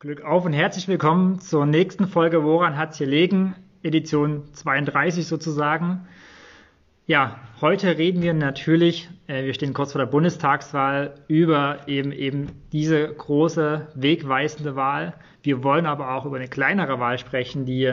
[0.00, 3.56] Glück auf und herzlich willkommen zur nächsten Folge Woran hat's hier liegen?
[3.82, 6.06] Edition 32 sozusagen.
[7.06, 12.46] Ja, heute reden wir natürlich, äh, wir stehen kurz vor der Bundestagswahl, über eben eben
[12.70, 15.14] diese große wegweisende Wahl.
[15.42, 17.92] Wir wollen aber auch über eine kleinere Wahl sprechen, die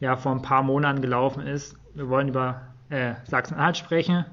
[0.00, 1.76] ja vor ein paar Monaten gelaufen ist.
[1.94, 4.24] Wir wollen über äh, Sachsen-Anhalt sprechen.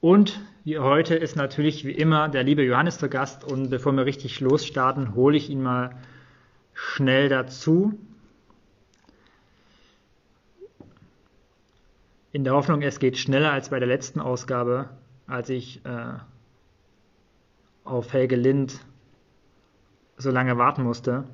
[0.00, 3.44] Und wie heute ist natürlich wie immer der liebe Johannes zu Gast.
[3.44, 5.90] Und bevor wir richtig losstarten, hole ich ihn mal
[6.82, 7.98] schnell dazu.
[12.32, 14.88] In der Hoffnung, es geht schneller als bei der letzten Ausgabe,
[15.26, 16.14] als ich äh,
[17.84, 18.80] auf Helge Lind
[20.16, 21.24] so lange warten musste.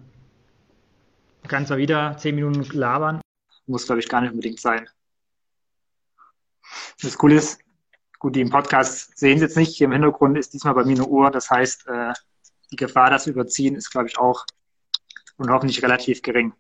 [1.47, 3.21] Kann zwar wieder zehn Minuten labern.
[3.67, 4.89] Muss, glaube ich, gar nicht unbedingt sein.
[7.01, 7.61] Das Coole ist,
[8.19, 9.77] gut, die im Podcast sehen Sie jetzt nicht.
[9.77, 11.31] Hier im Hintergrund ist diesmal bei mir eine Uhr.
[11.31, 12.13] Das heißt, äh,
[12.71, 14.45] die Gefahr, wir überziehen, ist, glaube ich, auch
[15.39, 16.53] und hoffentlich relativ gering.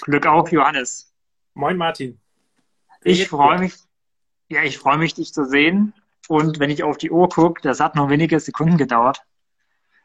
[0.00, 1.12] Glück auf, Johannes.
[1.52, 2.20] Moin, Martin.
[3.02, 3.74] Ich freue mich,
[4.48, 5.92] ja, ich freue mich, dich zu sehen.
[6.28, 9.22] Und wenn ich auf die Uhr gucke, das hat nur wenige Sekunden gedauert.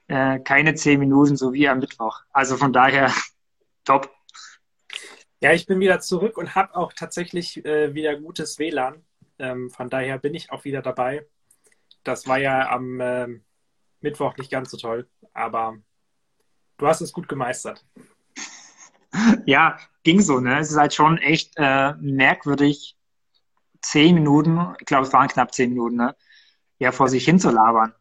[0.07, 2.21] Äh, keine zehn Minuten, so wie am Mittwoch.
[2.31, 3.13] Also von daher,
[3.85, 4.13] top.
[5.41, 9.05] Ja, ich bin wieder zurück und habe auch tatsächlich äh, wieder gutes WLAN.
[9.37, 11.25] Ähm, von daher bin ich auch wieder dabei.
[12.03, 13.27] Das war ja am äh,
[14.01, 15.77] Mittwoch nicht ganz so toll, aber
[16.79, 17.85] Du hast es gut gemeistert.
[19.47, 20.59] Ja, ging so, ne?
[20.59, 22.95] Es ist halt schon echt äh, merkwürdig,
[23.81, 26.15] zehn Minuten, ich glaube, es waren knapp zehn Minuten, ne?
[26.77, 27.93] Ja, vor sich hin zu labern.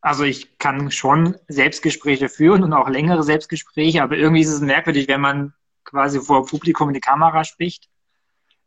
[0.00, 5.06] Also ich kann schon Selbstgespräche führen und auch längere Selbstgespräche, aber irgendwie ist es merkwürdig,
[5.06, 7.88] wenn man quasi vor Publikum in die Kamera spricht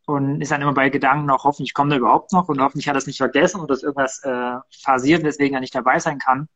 [0.06, 2.96] und ist dann immer bei Gedanken auch, hoffentlich kommt er überhaupt noch und hoffentlich hat
[2.96, 6.48] er es nicht vergessen oder ist irgendwas äh, passiert, weswegen er nicht dabei sein kann.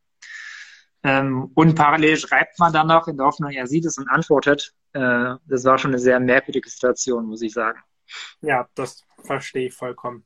[1.03, 4.73] Ähm, und parallel schreibt man dann noch in der Hoffnung, er sieht es und antwortet.
[4.93, 7.79] Äh, das war schon eine sehr merkwürdige Situation, muss ich sagen.
[8.41, 10.25] Ja, das verstehe ich vollkommen.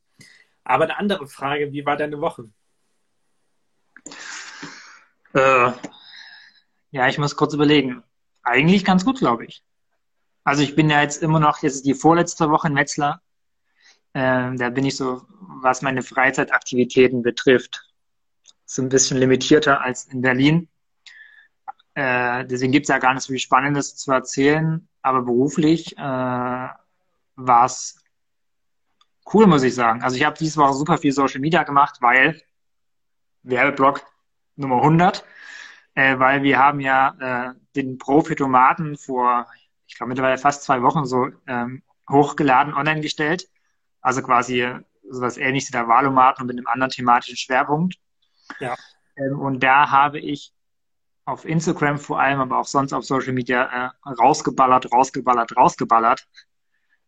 [0.64, 2.49] Aber eine andere Frage, wie war deine Woche?
[5.33, 5.71] Äh,
[6.92, 8.04] ja, ich muss kurz überlegen.
[8.43, 9.64] Eigentlich ganz gut, glaube ich.
[10.43, 13.21] Also ich bin ja jetzt immer noch, jetzt ist die vorletzte Woche in Metzler.
[14.14, 17.86] Äh, da bin ich so, was meine Freizeitaktivitäten betrifft,
[18.67, 20.67] so ein bisschen limitierter als in Berlin.
[21.95, 24.88] Äh, deswegen gibt es ja gar nicht so viel Spannendes zu erzählen.
[25.02, 28.04] Aber beruflich äh, war es
[29.33, 30.04] cool, muss ich sagen.
[30.04, 32.42] Also ich habe diese Woche super viel Social Media gemacht, weil
[33.44, 34.05] Werbeblock
[34.58, 35.23] Nummer 100,
[35.95, 39.48] äh, weil wir haben ja äh, den Profitomaten vor,
[39.88, 43.48] ich glaube mittlerweile fast zwei Wochen so ähm, hochgeladen, online gestellt.
[44.02, 44.67] Also quasi
[45.10, 47.98] sowas ähnliches wie der Wahlomaten und mit einem anderen thematischen Schwerpunkt.
[48.60, 48.76] Ja.
[49.16, 50.54] Ähm, und da habe ich
[51.26, 56.28] auf Instagram vor allem, aber auch sonst auf Social Media äh, rausgeballert, rausgeballert, rausgeballert.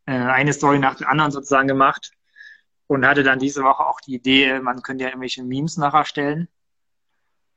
[0.06, 2.12] Äh, eine Story nach der anderen sozusagen gemacht
[2.88, 6.50] und hatte dann diese Woche auch die Idee, man könnte ja irgendwelche Memes nachher stellen.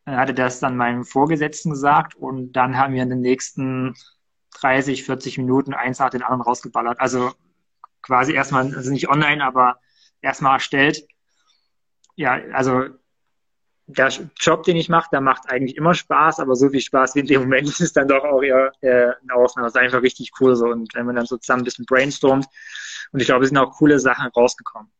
[0.04, 3.94] Äh, hatte das dann meinem Vorgesetzten gesagt und dann haben wir in den nächsten
[4.60, 7.00] 30, 40 Minuten eins nach den anderen rausgeballert.
[7.00, 7.32] Also
[8.02, 9.80] quasi erstmal, also nicht online, aber
[10.20, 11.06] erstmal erstellt.
[12.14, 12.84] Ja, also
[13.92, 17.20] der Job, den ich mache, der macht eigentlich immer Spaß, aber so viel Spaß wie
[17.20, 19.66] in dem Moment ist es dann doch auch eher äh, eine Ausnahme.
[19.66, 20.66] Das ist einfach richtig cool so.
[20.66, 22.46] Und wenn man dann so zusammen ein bisschen brainstormt,
[23.12, 24.90] und ich glaube, es sind auch coole Sachen rausgekommen.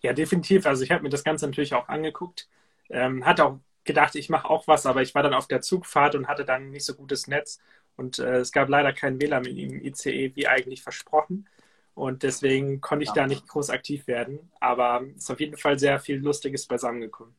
[0.00, 0.66] Ja, definitiv.
[0.66, 2.48] Also ich habe mir das Ganze natürlich auch angeguckt.
[2.88, 6.14] Ähm, hatte auch gedacht, ich mache auch was, aber ich war dann auf der Zugfahrt
[6.14, 7.58] und hatte dann nicht so gutes Netz.
[7.96, 11.48] Und äh, es gab leider kein WLAN im ICE, wie eigentlich versprochen.
[11.94, 13.14] Und deswegen konnte ich ja.
[13.14, 14.50] da nicht groß aktiv werden.
[14.60, 17.34] Aber es ist auf jeden Fall sehr viel Lustiges beisammengekommen.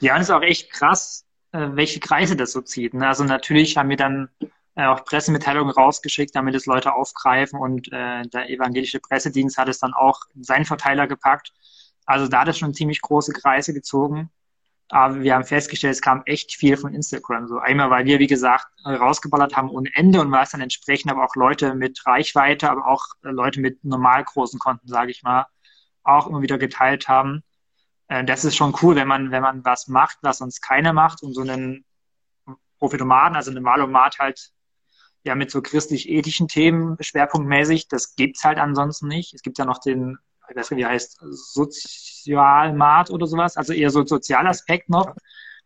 [0.00, 2.94] Ja, und es ist auch echt krass, äh, welche Kreise das so zieht.
[2.94, 3.06] Ne?
[3.06, 4.28] Also natürlich haben wir dann
[4.74, 9.78] äh, auch Pressemitteilungen rausgeschickt, damit es Leute aufgreifen und äh, der evangelische Pressedienst hat es
[9.78, 11.52] dann auch in seinen Verteiler gepackt.
[12.06, 14.30] Also da hat es schon ziemlich große Kreise gezogen.
[14.88, 17.48] Aber wir haben festgestellt, es kam echt viel von Instagram.
[17.48, 21.10] So einmal, weil wir, wie gesagt, rausgeballert haben ohne Ende und weil es dann entsprechend
[21.10, 25.46] aber auch Leute mit Reichweite, aber auch Leute mit normal großen Konten, sage ich mal,
[26.02, 27.42] auch immer wieder geteilt haben.
[28.12, 31.22] Äh, das ist schon cool, wenn man, wenn man was macht, was sonst keiner macht
[31.22, 31.84] und so einen
[32.78, 34.50] Profitomaten, also einen Wahlomat halt
[35.24, 39.32] ja mit so christlich-ethischen Themen schwerpunktmäßig, das gibt's halt ansonsten nicht.
[39.34, 40.18] Es gibt ja noch den,
[40.50, 45.14] ich weiß nicht, wie heißt, Sozialmat oder sowas, also eher so ein Sozialaspekt noch.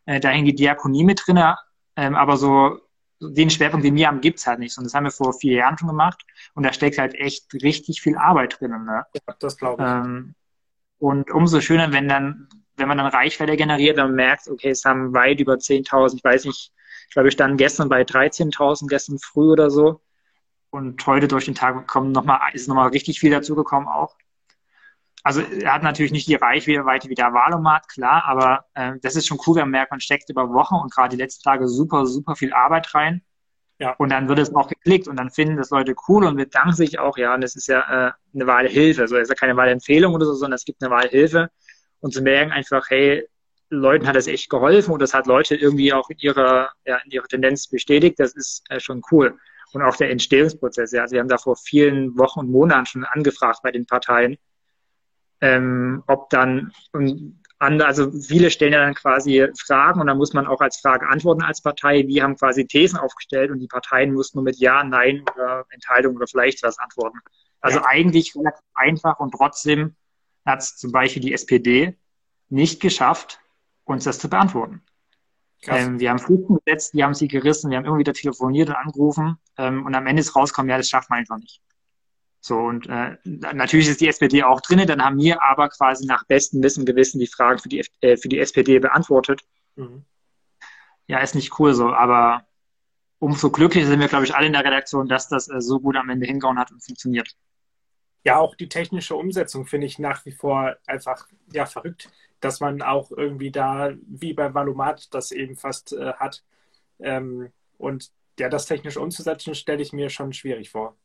[0.05, 1.43] Äh, da hängt die Diakonie mit drin,
[1.97, 2.81] ähm, aber so
[3.19, 4.77] den Schwerpunkt, den wir haben, gibt's halt nicht.
[4.79, 6.23] Und das haben wir vor vier Jahren schon gemacht.
[6.55, 8.73] Und da steckt halt echt richtig viel Arbeit drin.
[8.85, 9.07] Ne?
[9.15, 9.89] Ja, das glaube ich.
[9.89, 10.35] Ähm,
[10.99, 15.15] und umso schöner, wenn dann, wenn man dann Reichweite generiert, dann merkt, okay, es haben
[15.15, 16.73] weit über 10.000, ich weiß nicht,
[17.09, 20.01] Ich glaube, ich stand gestern bei 13.000, gestern früh oder so.
[20.71, 24.17] Und heute durch den Tag kommen noch mal, ist nochmal richtig viel dazugekommen auch.
[25.23, 29.27] Also er hat natürlich nicht die Reichweite wie der Wahlomat, klar, aber äh, das ist
[29.27, 32.07] schon cool, wenn man merkt, man steckt über Wochen und gerade die letzten Tage super,
[32.07, 33.23] super viel Arbeit rein.
[33.79, 33.93] Ja.
[33.99, 36.99] Und dann wird es auch geklickt und dann finden das Leute cool und bedanken sich
[36.99, 39.03] auch, ja, und das ist ja äh, eine Wahlhilfe.
[39.03, 41.51] Also es ist ja keine Wahlempfehlung oder so, sondern es gibt eine Wahlhilfe.
[42.01, 43.29] Und zu merken einfach, hey,
[43.69, 47.11] Leuten hat das echt geholfen und das hat Leute irgendwie auch in ihrer, ja, in
[47.11, 49.37] ihrer Tendenz bestätigt, das ist äh, schon cool.
[49.73, 53.05] Und auch der Entstehungsprozess, ja, also wir haben da vor vielen Wochen und Monaten schon
[53.05, 54.39] angefragt bei den Parteien,
[55.41, 60.47] ähm, ob dann, und also viele stellen ja dann quasi Fragen und dann muss man
[60.47, 62.07] auch als Frage antworten als Partei.
[62.07, 66.17] Wir haben quasi Thesen aufgestellt und die Parteien mussten nur mit Ja, Nein oder Enthaltung
[66.17, 67.19] oder vielleicht was antworten.
[67.61, 67.87] Also ja.
[67.87, 69.97] eigentlich relativ einfach und trotzdem
[70.45, 71.97] hat es zum Beispiel die SPD
[72.49, 73.41] nicht geschafft,
[73.85, 74.83] uns das zu beantworten.
[75.67, 78.77] Ähm, wir haben Fristen gesetzt, die haben sie gerissen, wir haben immer wieder telefoniert und
[78.77, 81.61] angerufen ähm, und am Ende ist rausgekommen, ja, das schafft man einfach nicht.
[82.47, 86.25] So, und äh, natürlich ist die SPD auch drin, dann haben wir aber quasi nach
[86.27, 89.41] bestem Wissen und Gewissen die Fragen für die, äh, für die SPD beantwortet.
[89.75, 90.05] Mhm.
[91.09, 92.47] Ja, ist nicht cool so, aber
[93.19, 95.97] umso glücklicher sind wir, glaube ich, alle in der Redaktion, dass das äh, so gut
[95.97, 97.35] am Ende hingehauen hat und funktioniert.
[98.23, 102.81] Ja, auch die technische Umsetzung finde ich nach wie vor einfach ja verrückt, dass man
[102.81, 106.45] auch irgendwie da, wie bei Valomat, das eben fast äh, hat.
[107.01, 110.97] Ähm, und ja, das technisch umzusetzen, stelle ich mir schon schwierig vor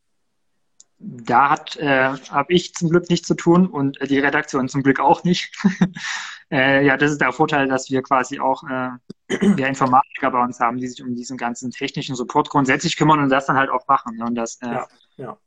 [1.04, 5.00] da hat äh, habe ich zum Glück nichts zu tun und die Redaktion zum Glück
[5.00, 5.52] auch nicht.
[6.52, 8.90] äh, ja, das ist der Vorteil, dass wir quasi auch äh,
[9.28, 13.30] wir Informatiker bei uns haben, die sich um diesen ganzen technischen Support grundsätzlich kümmern und
[13.30, 14.18] das dann halt auch machen.
[14.18, 14.26] Ne?
[14.26, 14.88] Und das, äh, ja,
[15.18, 15.38] ja.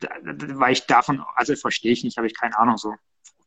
[0.00, 2.94] Da, weil ich davon, also verstehe ich nicht, habe ich keine Ahnung so.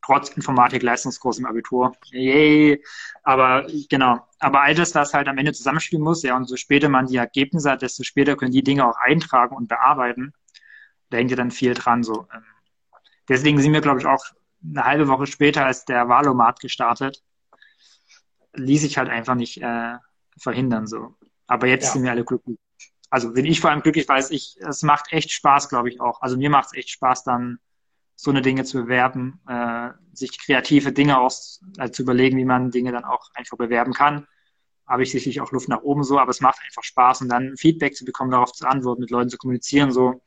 [0.04, 1.92] Trotz Informatik-Leistungskurs im Abitur.
[2.06, 2.82] Yay!
[3.22, 4.26] Aber genau.
[4.38, 7.16] Aber all das, was halt am Ende zusammenspielen muss, ja, und so später man die
[7.16, 10.32] Ergebnisse hat, desto später können die Dinge auch eintragen und bearbeiten
[11.10, 12.02] da hängt ja dann viel dran.
[12.02, 12.26] So.
[12.32, 12.44] Ähm.
[13.28, 14.24] Deswegen sind wir, glaube ich, auch
[14.64, 17.22] eine halbe Woche später, als der Wahlomat gestartet,
[18.54, 19.96] ließ sich halt einfach nicht äh,
[20.36, 20.86] verhindern.
[20.86, 21.14] So.
[21.46, 21.92] Aber jetzt ja.
[21.92, 22.58] sind wir alle glücklich.
[23.10, 26.00] Also bin ich vor allem glücklich, weil es, ich, es macht echt Spaß, glaube ich
[26.00, 26.20] auch.
[26.20, 27.58] Also mir macht es echt Spaß, dann
[28.16, 32.70] so eine Dinge zu bewerben, äh, sich kreative Dinge aus, also zu überlegen, wie man
[32.70, 34.26] Dinge dann auch einfach bewerben kann.
[34.86, 37.56] Habe ich sicherlich auch Luft nach oben so, aber es macht einfach Spaß und dann
[37.56, 40.20] Feedback zu bekommen, darauf zu antworten, mit Leuten zu kommunizieren, so.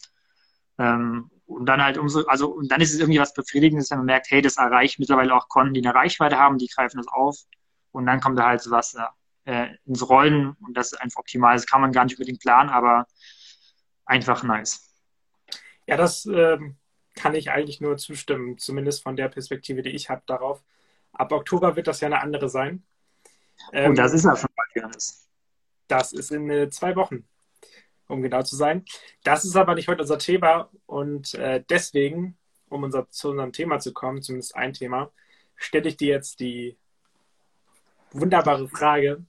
[0.81, 4.05] Ähm, und dann halt umso, also, und dann ist es irgendwie was Befriedigendes, wenn man
[4.07, 7.37] merkt, hey, das erreicht mittlerweile auch Konten, die eine Reichweite haben, die greifen das auf.
[7.91, 8.97] Und dann kommt da halt so was
[9.45, 11.55] äh, ins Rollen und das ist einfach optimal.
[11.55, 13.05] Das kann man gar nicht unbedingt planen, aber
[14.05, 14.93] einfach nice.
[15.87, 16.77] Ja, das ähm,
[17.15, 20.63] kann ich eigentlich nur zustimmen, zumindest von der Perspektive, die ich habe darauf.
[21.11, 22.83] Ab Oktober wird das ja eine andere sein.
[23.73, 25.27] Ähm, und das ist ja schon bald, Johannes.
[25.87, 27.25] Das ist in äh, zwei Wochen
[28.11, 28.85] um genau zu sein.
[29.23, 32.37] Das ist aber nicht heute unser Thema und äh, deswegen,
[32.69, 35.11] um unser, zu unserem Thema zu kommen, zumindest ein Thema,
[35.55, 36.77] stelle ich dir jetzt die
[38.11, 39.23] wunderbare Frage.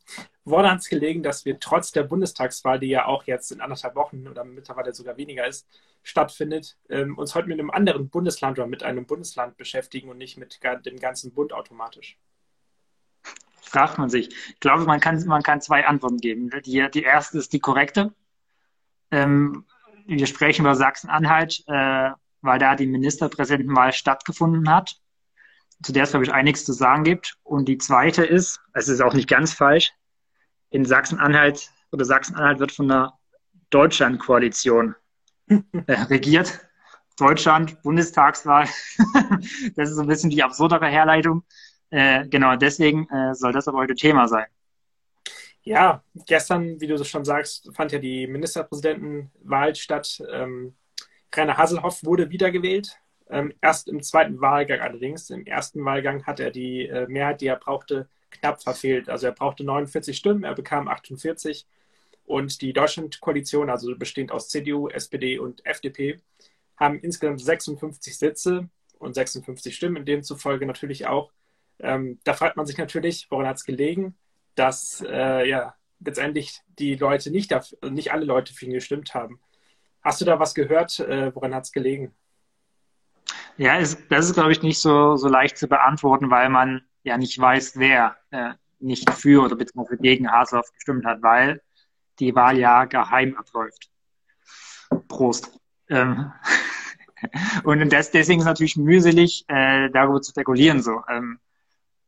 [0.45, 3.95] Woran hat es gelegen, dass wir trotz der Bundestagswahl, die ja auch jetzt in anderthalb
[3.95, 5.69] Wochen oder mittlerweile sogar weniger ist,
[6.03, 10.37] stattfindet, ähm, uns heute mit einem anderen Bundesland oder mit einem Bundesland beschäftigen und nicht
[10.37, 12.19] mit dem ganzen Bund automatisch?
[13.61, 14.29] Fragt man sich.
[14.49, 16.51] Ich glaube, man kann, man kann zwei Antworten geben.
[16.65, 18.13] Die, die erste ist die korrekte.
[19.13, 19.65] Ähm,
[20.07, 22.11] wir sprechen über Sachsen-Anhalt, äh,
[22.41, 24.97] weil da die Ministerpräsidentenwahl stattgefunden hat,
[25.83, 27.37] zu der es, glaube ich, einiges zu sagen gibt.
[27.45, 29.93] Und die zweite ist, es ist auch nicht ganz falsch,
[30.71, 33.19] in Sachsen-Anhalt oder Sachsen-Anhalt wird von einer
[33.71, 34.95] Deutschland-Koalition
[35.49, 36.61] äh, regiert.
[37.19, 38.67] Deutschland, Bundestagswahl.
[39.77, 41.45] das ist so ein bisschen die absurdere Herleitung.
[41.91, 44.47] Äh, genau, deswegen äh, soll das aber heute Thema sein.
[45.65, 50.21] Ja, gestern, wie du schon sagst, fand ja die Ministerpräsidentenwahl statt.
[50.31, 50.75] Ähm,
[51.35, 52.99] Rainer Haselhoff wurde wiedergewählt.
[53.31, 55.31] Ähm, erst im zweiten Wahlgang allerdings.
[55.31, 59.09] Im ersten Wahlgang hat er die äh, Mehrheit, die er brauchte, knapp verfehlt.
[59.09, 61.67] Also er brauchte 49 Stimmen, er bekam 48.
[62.25, 66.21] Und die Deutschlandkoalition, also bestehend aus CDU, SPD und FDP,
[66.77, 71.33] haben insgesamt 56 Sitze und 56 Stimmen, demzufolge natürlich auch.
[71.81, 74.17] Ähm, da fragt man sich natürlich, woran hat es gelegen?
[74.55, 79.41] Dass äh, ja letztendlich die Leute nicht, dafür, nicht alle Leute für ihn gestimmt haben.
[80.03, 80.99] Hast du da was gehört?
[81.01, 82.13] Äh, woran hat es gelegen?
[83.57, 87.17] Ja, es, das ist, glaube ich, nicht so, so leicht zu beantworten, weil man ja
[87.19, 91.63] nicht weiß, wer äh, nicht für oder beziehungsweise gegen Haseloff gestimmt hat, weil
[92.19, 93.91] die Wahl ja geheim abläuft.
[95.09, 95.59] Prost.
[95.89, 96.33] Ähm,
[97.65, 100.83] und das, deswegen ist es natürlich mühselig, äh, darüber zu spekulieren.
[100.83, 101.03] So.
[101.09, 101.39] Ähm,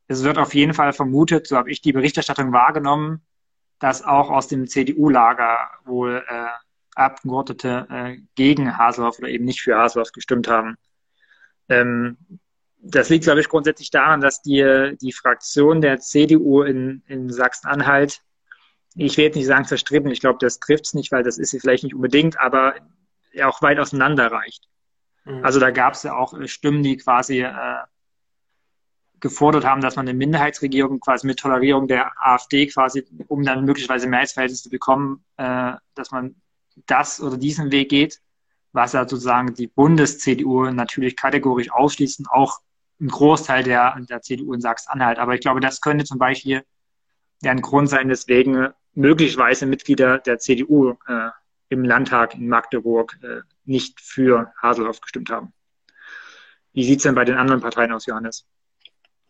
[0.06, 3.22] es wird auf jeden Fall vermutet, so habe ich die Berichterstattung wahrgenommen,
[3.78, 6.46] dass auch aus dem CDU-Lager wohl äh,
[6.94, 10.76] Abgeordnete äh, gegen Haselhoff oder eben nicht für Haselhoff gestimmt haben.
[11.68, 12.16] Ähm,
[12.78, 18.20] das liegt, glaube ich, grundsätzlich daran, dass die, die Fraktion der CDU in, in Sachsen-Anhalt,
[18.94, 21.50] ich will jetzt nicht sagen zerstritten, ich glaube, das trifft es nicht, weil das ist
[21.50, 22.74] sie vielleicht nicht unbedingt, aber
[23.42, 24.68] auch weit auseinander reicht.
[25.24, 25.44] Mhm.
[25.44, 27.76] Also da gab es ja auch äh, Stimmen, die quasi äh,
[29.24, 34.06] gefordert haben, dass man eine Minderheitsregierung quasi mit Tolerierung der AfD quasi, um dann möglicherweise
[34.06, 36.36] Mehrheitsverhältnisse zu bekommen, äh, dass man
[36.84, 38.20] das oder diesen Weg geht,
[38.72, 42.60] was ja sozusagen die Bundes-CDU natürlich kategorisch ausschließen, auch
[43.00, 45.18] ein Großteil der, der CDU in Sachsen-Anhalt.
[45.18, 46.62] Aber ich glaube, das könnte zum Beispiel
[47.42, 51.30] ja ein Grund sein, weswegen möglicherweise Mitglieder der CDU äh,
[51.70, 55.54] im Landtag in Magdeburg äh, nicht für Haselhoff gestimmt haben.
[56.74, 58.46] Wie sieht es denn bei den anderen Parteien aus, Johannes?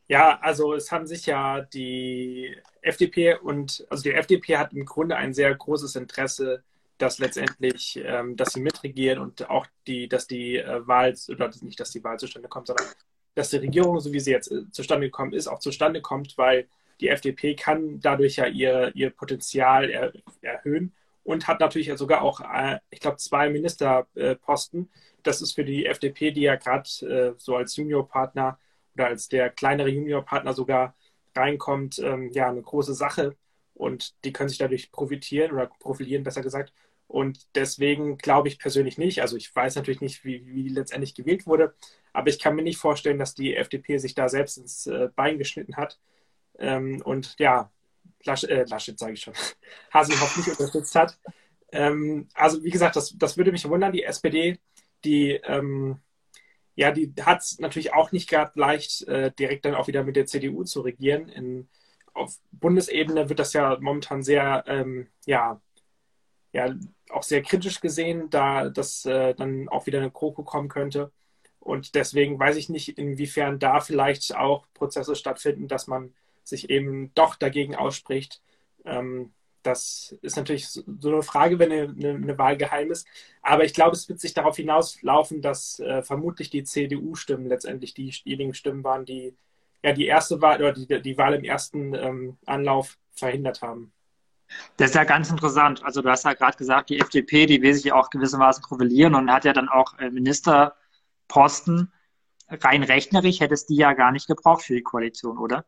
[0.08, 5.16] Ja, also es haben sich ja die FDP und also die FDP hat im Grunde
[5.16, 6.62] ein sehr großes Interesse,
[6.98, 11.80] dass letztendlich, ähm, dass sie mitregiert und auch die, dass die äh, Wahl oder nicht,
[11.80, 12.86] dass die Wahl zustande kommt, sondern
[13.34, 16.68] dass die Regierung, so wie sie jetzt äh, zustande gekommen ist, auch zustande kommt, weil
[17.00, 20.92] die FDP kann dadurch ja ihr, ihr Potenzial er, erhöhen
[21.24, 24.90] und hat natürlich sogar auch, äh, ich glaube, zwei Ministerposten.
[25.22, 28.58] Das ist für die FDP, die ja gerade äh, so als Juniorpartner
[28.94, 30.94] oder als der kleinere Juniorpartner sogar
[31.34, 33.36] reinkommt, ähm, ja, eine große Sache.
[33.74, 36.72] Und die können sich dadurch profitieren oder profilieren, besser gesagt.
[37.06, 41.46] Und deswegen glaube ich persönlich nicht, also ich weiß natürlich nicht, wie, wie letztendlich gewählt
[41.46, 41.74] wurde,
[42.12, 45.38] aber ich kann mir nicht vorstellen, dass die FDP sich da selbst ins äh, Bein
[45.38, 45.98] geschnitten hat.
[46.58, 47.70] Ähm, und ja,
[48.24, 49.34] Lasch, äh, Laschet sage ich schon,
[49.92, 51.18] Haselhoff nicht unterstützt hat.
[51.72, 53.92] Ähm, also wie gesagt, das, das würde mich wundern.
[53.92, 54.58] Die SPD,
[55.04, 55.98] die ähm,
[56.76, 60.16] ja, die hat es natürlich auch nicht gerade leicht, äh, direkt dann auch wieder mit
[60.16, 61.28] der CDU zu regieren.
[61.28, 61.68] In,
[62.12, 65.60] auf Bundesebene wird das ja momentan sehr, ähm, ja,
[66.52, 66.74] ja,
[67.10, 71.12] auch sehr kritisch gesehen, da das äh, dann auch wieder eine Kroko kommen könnte.
[71.60, 76.14] Und deswegen weiß ich nicht, inwiefern da vielleicht auch Prozesse stattfinden, dass man
[76.44, 78.42] sich eben doch dagegen ausspricht.
[78.84, 79.32] Ähm,
[79.64, 83.06] das ist natürlich so eine Frage, wenn eine, eine, Wahl geheim ist.
[83.42, 88.54] Aber ich glaube, es wird sich darauf hinauslaufen, dass äh, vermutlich die CDU-Stimmen letztendlich diejenigen
[88.54, 89.34] Stimmen waren, die
[89.82, 93.92] ja die erste Wahl oder die, die Wahl im ersten ähm, Anlauf verhindert haben.
[94.76, 95.82] Das ist ja ganz interessant.
[95.84, 99.32] Also du hast ja gerade gesagt, die FDP, die will sich auch gewissermaßen profilieren und
[99.32, 101.92] hat ja dann auch äh, Ministerposten.
[102.48, 105.64] Rein rechnerisch hätte es die ja gar nicht gebraucht für die Koalition, oder?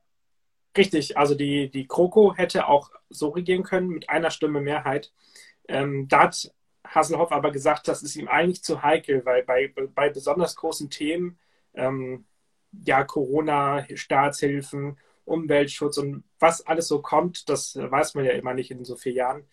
[0.76, 5.12] Richtig, also die, die Kroko hätte auch so regieren können mit einer Stimme Mehrheit.
[5.68, 6.52] Ähm, da hat
[6.86, 11.38] Hasselhoff aber gesagt, das ist ihm eigentlich zu heikel, weil bei, bei besonders großen Themen,
[11.74, 12.26] ähm,
[12.72, 18.70] ja, Corona, Staatshilfen, Umweltschutz und was alles so kommt, das weiß man ja immer nicht
[18.70, 19.44] in so vier Jahren,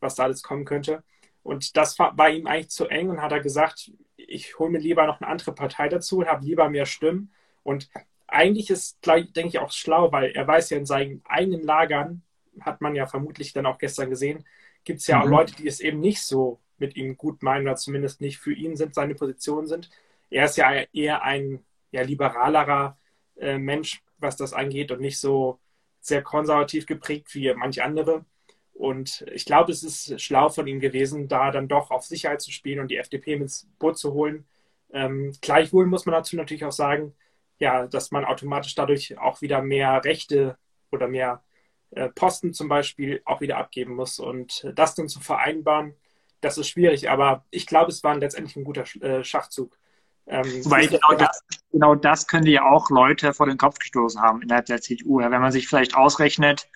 [0.00, 1.02] was da alles kommen könnte.
[1.42, 4.78] Und das war, war ihm eigentlich zu eng und hat er gesagt, ich hole mir
[4.78, 7.32] lieber noch eine andere Partei dazu und habe lieber mehr Stimmen.
[7.62, 7.88] Und
[8.32, 12.22] eigentlich ist, denke ich, auch schlau, weil er weiß ja in seinen eigenen Lagern,
[12.60, 14.44] hat man ja vermutlich dann auch gestern gesehen,
[14.84, 15.22] gibt es ja mhm.
[15.22, 18.52] auch Leute, die es eben nicht so mit ihm gut meinen oder zumindest nicht für
[18.52, 19.90] ihn sind, seine Position sind.
[20.30, 21.62] Er ist ja eher ein
[21.92, 22.98] ja, liberalerer
[23.36, 25.60] äh, Mensch, was das angeht und nicht so
[26.00, 28.24] sehr konservativ geprägt wie manche andere.
[28.72, 32.50] Und ich glaube, es ist schlau von ihm gewesen, da dann doch auf Sicherheit zu
[32.50, 34.46] spielen und die FDP ins Boot zu holen.
[34.92, 37.14] Ähm, gleichwohl muss man dazu natürlich auch sagen,
[37.62, 40.58] ja, dass man automatisch dadurch auch wieder mehr Rechte
[40.90, 41.44] oder mehr
[41.92, 44.18] äh, Posten zum Beispiel auch wieder abgeben muss.
[44.18, 45.94] Und das dann zu vereinbaren,
[46.40, 47.08] das ist schwierig.
[47.08, 49.78] Aber ich glaube, es war letztendlich ein guter äh, Schachzug.
[50.26, 51.40] Ähm, Weil genau das,
[51.70, 55.20] genau das könnte ja auch Leute vor den Kopf gestoßen haben innerhalb der CDU.
[55.20, 56.68] Ja, wenn man sich vielleicht ausrechnet,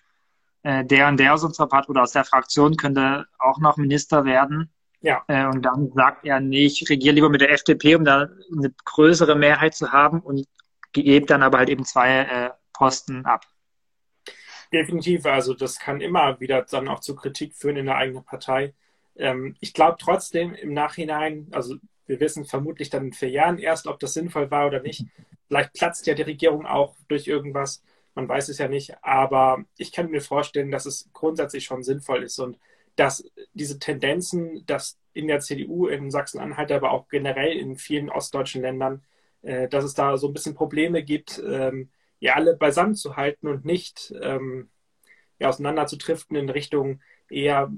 [0.63, 4.25] äh, der und der aus unserer Partei oder aus der Fraktion könnte auch noch Minister
[4.25, 4.71] werden.
[5.01, 5.25] Ja.
[5.27, 8.73] Äh, und dann sagt er, nee, ich regiere lieber mit der FDP, um da eine
[8.85, 10.47] größere Mehrheit zu haben und
[11.05, 13.45] gebe dann aber halt eben zwei äh, Posten ab.
[14.73, 18.75] Definitiv, also das kann immer wieder dann auch zu Kritik führen in der eigenen Partei.
[19.17, 21.77] Ähm, ich glaube trotzdem im Nachhinein, also
[22.07, 25.05] wir wissen vermutlich dann in vier Jahren erst, ob das sinnvoll war oder nicht.
[25.49, 27.83] Vielleicht platzt ja die Regierung auch durch irgendwas,
[28.15, 32.23] man weiß es ja nicht, aber ich kann mir vorstellen, dass es grundsätzlich schon sinnvoll
[32.25, 32.59] ist und
[32.97, 38.63] dass diese Tendenzen, dass in der CDU in Sachsen-Anhalt, aber auch generell in vielen ostdeutschen
[38.63, 39.03] Ländern
[39.47, 43.49] äh, dass es da so ein bisschen Probleme gibt, ähm, ja alle beisammen zu halten
[43.49, 44.71] und nicht ähm,
[45.39, 45.87] ja, auseinander
[46.31, 47.71] in Richtung eher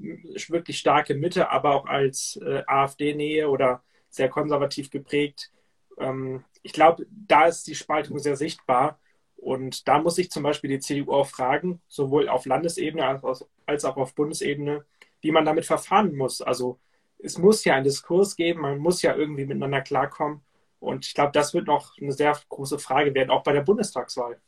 [0.49, 5.51] wirklich starke Mitte, aber auch als äh, AfD-Nähe oder sehr konservativ geprägt.
[5.97, 8.99] Ähm, ich glaube, da ist die Spaltung sehr sichtbar
[9.37, 13.21] Und da muss sich zum Beispiel die CDU auch fragen, sowohl auf Landesebene
[13.65, 14.85] als auch auf Bundesebene,
[15.21, 16.41] wie man damit verfahren muss.
[16.41, 16.79] Also
[17.19, 20.41] es muss ja einen Diskurs geben, man muss ja irgendwie miteinander klarkommen.
[20.79, 24.39] Und ich glaube, das wird noch eine sehr große Frage werden, auch bei der Bundestagswahl.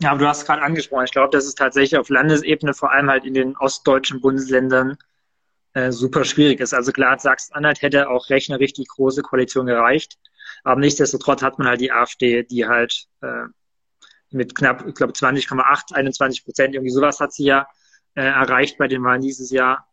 [0.00, 3.10] Ja, aber du hast gerade angesprochen, ich glaube, dass es tatsächlich auf Landesebene, vor allem
[3.10, 4.96] halt in den ostdeutschen Bundesländern,
[5.72, 6.72] äh, super schwierig ist.
[6.72, 10.18] Also klar, Sachsen-Anhalt hätte auch recht eine richtig große Koalition gereicht.
[10.64, 13.44] Aber nichtsdestotrotz hat man halt die AfD, die halt äh,
[14.30, 17.66] mit knapp, ich glaube, 20,8, 21 Prozent, irgendwie sowas hat sie ja
[18.14, 19.88] äh, erreicht bei den Wahlen dieses Jahr.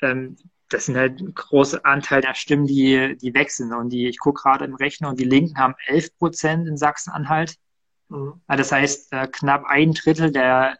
[0.00, 0.36] Ähm,
[0.70, 3.72] das sind halt ein großer Anteil der Stimmen, die, die wechseln.
[3.72, 7.56] Und die, ich gucke gerade im Rechner, und die Linken haben 11 Prozent in Sachsen-Anhalt.
[8.08, 8.40] Mhm.
[8.48, 10.78] Das heißt, äh, knapp ein Drittel der,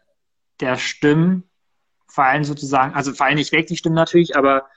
[0.59, 1.43] der Stimmen
[2.07, 4.67] fallen sozusagen, also fallen nicht weg, die Stimmen natürlich, aber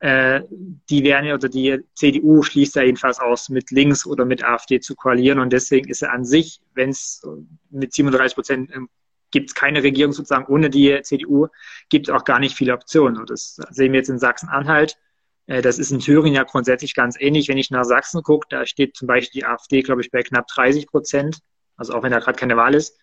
[0.00, 0.42] äh,
[0.90, 4.80] die werden ja, oder die CDU schließt ja jedenfalls aus, mit links oder mit AfD
[4.80, 5.40] zu koalieren.
[5.40, 7.26] Und deswegen ist er an sich, wenn es
[7.70, 8.88] mit 37 Prozent ähm,
[9.30, 11.48] gibt es keine Regierung sozusagen ohne die CDU,
[11.88, 13.18] gibt auch gar nicht viele Optionen.
[13.18, 14.98] Und das sehen wir jetzt in Sachsen-Anhalt.
[15.46, 17.48] Äh, das ist in Thüringen ja grundsätzlich ganz ähnlich.
[17.48, 20.46] Wenn ich nach Sachsen gucke, da steht zum Beispiel die AfD, glaube ich, bei knapp
[20.48, 21.40] 30 Prozent.
[21.76, 22.98] Also auch wenn da gerade keine Wahl ist.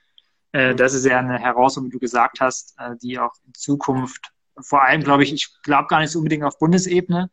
[0.53, 0.77] Äh, mhm.
[0.77, 4.84] Das ist ja eine Herausforderung, wie du gesagt hast, äh, die auch in Zukunft, vor
[4.84, 7.29] allem glaube ich, ich glaube gar nicht so unbedingt auf Bundesebene,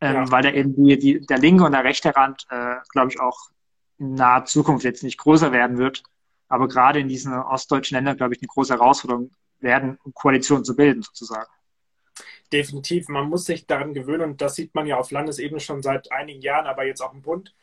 [0.00, 0.30] ähm, ja.
[0.30, 2.46] weil da eben die, die, der linke und der rechte Rand,
[2.88, 3.50] glaube ich, auch
[3.98, 6.02] in naher Zukunft jetzt nicht größer werden wird
[6.50, 9.30] aber gerade in diesen ostdeutschen Ländern, glaube ich, eine große Herausforderung
[9.60, 11.48] werden, Koalitionen zu bilden, sozusagen.
[12.52, 13.08] Definitiv.
[13.08, 16.42] Man muss sich daran gewöhnen und das sieht man ja auf Landesebene schon seit einigen
[16.42, 17.54] Jahren, aber jetzt auch im Bund.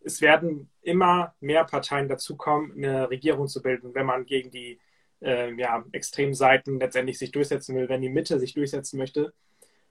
[0.00, 4.78] Es werden immer mehr Parteien dazukommen, eine Regierung zu bilden, wenn man gegen die
[5.22, 9.32] äh, ja, extremen Seiten letztendlich sich durchsetzen will, wenn die Mitte sich durchsetzen möchte.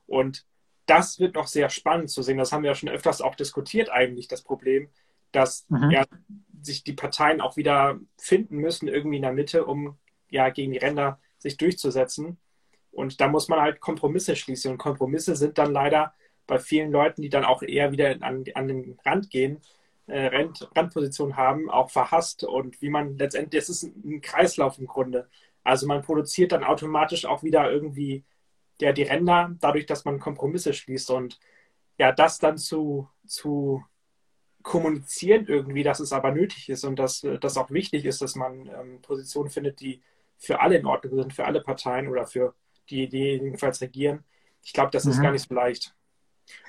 [0.05, 0.45] Und
[0.86, 2.38] das wird noch sehr spannend zu sehen.
[2.38, 4.89] Das haben wir ja schon öfters auch diskutiert, eigentlich, das Problem,
[5.31, 5.89] dass mhm.
[5.89, 6.05] ja,
[6.63, 9.98] sich die Parteien auch wieder finden müssen, irgendwie in der Mitte, um
[10.29, 12.38] ja gegen die Ränder sich durchzusetzen.
[12.91, 14.72] Und da muss man halt Kompromisse schließen.
[14.72, 16.13] Und Kompromisse sind dann leider
[16.48, 19.62] bei vielen Leuten, die dann auch eher wieder an, an den Rand gehen,
[20.08, 22.43] äh, Rand, Randposition haben, auch verhasst.
[22.43, 25.28] Und wie man letztendlich, es ist ein Kreislauf im Grunde.
[25.63, 28.23] Also man produziert dann automatisch auch wieder irgendwie
[28.82, 31.12] ja, die Ränder, dadurch, dass man Kompromisse schließt.
[31.12, 31.39] Und
[31.97, 33.84] ja, das dann zu, zu
[34.63, 38.67] kommunizieren irgendwie, dass es aber nötig ist und dass das auch wichtig ist, dass man
[38.67, 40.02] ähm, Positionen findet, die
[40.38, 42.56] für alle in Ordnung sind, für alle Parteien oder für
[42.89, 44.23] die, die jedenfalls regieren.
[44.63, 45.12] Ich glaube, das mhm.
[45.12, 45.93] ist gar nicht so leicht.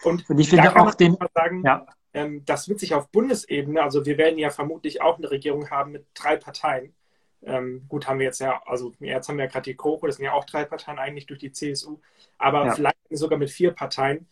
[0.02, 1.86] Und, und ich finde auch den sagen, ja.
[2.12, 5.92] ähm, das wird sich auf Bundesebene, also wir werden ja vermutlich auch eine Regierung haben
[5.92, 6.94] mit drei Parteien.
[7.42, 10.16] Ähm, gut, haben wir jetzt ja, also jetzt haben wir ja gerade die KOKO, das
[10.16, 12.00] sind ja auch drei Parteien eigentlich durch die CSU,
[12.38, 12.74] aber ja.
[12.74, 14.26] vielleicht sogar mit vier Parteien.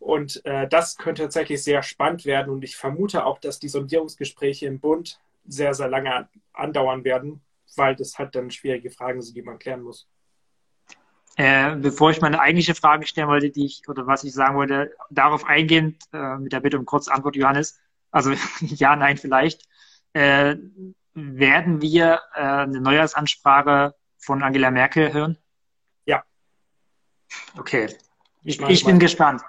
[0.00, 2.50] Und äh, das könnte tatsächlich sehr spannend werden.
[2.50, 7.42] Und ich vermute auch, dass die Sondierungsgespräche im Bund sehr, sehr lange andauern werden,
[7.76, 10.08] weil das halt dann schwierige Fragen sind, die man klären muss.
[11.36, 14.92] Äh, bevor ich meine eigentliche Frage stellen wollte, die ich oder was ich sagen wollte,
[15.10, 17.78] darauf eingehend äh, mit der Bitte um kurze Antwort, Johannes.
[18.10, 19.68] Also ja, nein, vielleicht.
[20.14, 20.56] Äh,
[21.14, 25.36] werden wir äh, eine Neujahrsansprache von Angela Merkel hören?
[26.06, 26.24] Ja.
[27.56, 27.94] Okay.
[28.42, 29.42] Ich, ich bin gespannt.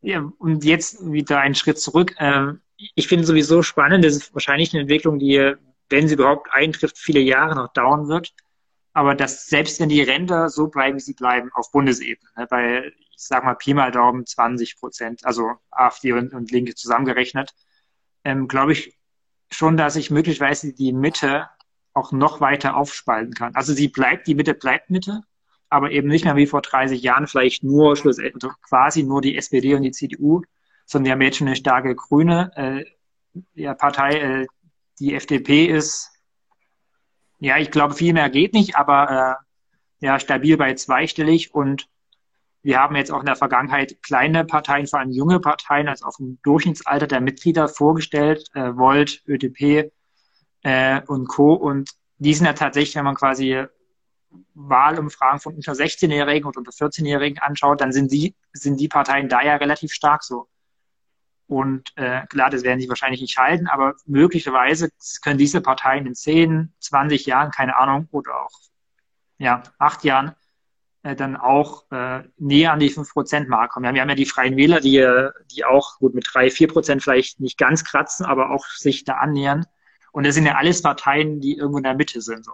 [0.00, 2.14] Ja, und jetzt wieder einen Schritt zurück.
[2.18, 5.54] Ähm, ich finde sowieso spannend, das ist wahrscheinlich eine Entwicklung, die,
[5.88, 8.32] wenn sie überhaupt eintrifft, viele Jahre noch dauern wird.
[8.92, 12.92] Aber dass selbst wenn die Ränder so bleiben, wie sie bleiben, auf Bundesebene, ne, bei,
[13.10, 17.54] ich sag mal, Pi mal Daumen 20 Prozent, also AfD und, und Linke zusammengerechnet,
[18.24, 18.96] ähm, glaube ich
[19.50, 21.48] schon, dass sich möglicherweise die Mitte
[21.94, 23.54] auch noch weiter aufspalten kann.
[23.54, 25.22] Also sie bleibt, die Mitte bleibt Mitte,
[25.70, 29.36] aber eben nicht mehr wie vor 30 Jahren vielleicht nur schlussendlich also quasi nur die
[29.36, 30.42] SPD und die CDU,
[30.86, 32.84] sondern wir haben jetzt schon eine starke grüne äh,
[33.54, 34.18] ja, Partei.
[34.18, 34.46] Äh,
[34.98, 36.10] die FDP ist,
[37.38, 39.38] ja, ich glaube, viel mehr geht nicht, aber
[40.00, 41.88] äh, ja, stabil bei zweistellig und
[42.62, 46.16] wir haben jetzt auch in der Vergangenheit kleine Parteien, vor allem junge Parteien, also auf
[46.16, 49.92] dem Durchschnittsalter der Mitglieder vorgestellt, äh, Volt, ÖDP
[50.62, 51.54] äh, und Co.
[51.54, 53.64] Und die sind ja tatsächlich, wenn man quasi
[54.54, 59.42] Wahlumfragen von unter 16-Jährigen und unter 14-Jährigen anschaut, dann sind die, sind die Parteien da
[59.42, 60.48] ja relativ stark so.
[61.46, 64.90] Und äh, klar, das werden sie wahrscheinlich nicht halten, aber möglicherweise
[65.22, 68.50] können diese Parteien in 10, 20 Jahren, keine Ahnung, oder auch
[69.38, 70.34] ja, acht Jahren
[71.04, 73.94] äh, dann auch äh, näher an die 5%-Marke kommen.
[73.94, 75.06] Wir haben ja die Freien Wähler, die,
[75.50, 79.64] die auch gut mit 3, 4% vielleicht nicht ganz kratzen, aber auch sich da annähern.
[80.12, 82.44] Und das sind ja alles Parteien, die irgendwo in der Mitte sind.
[82.44, 82.52] So.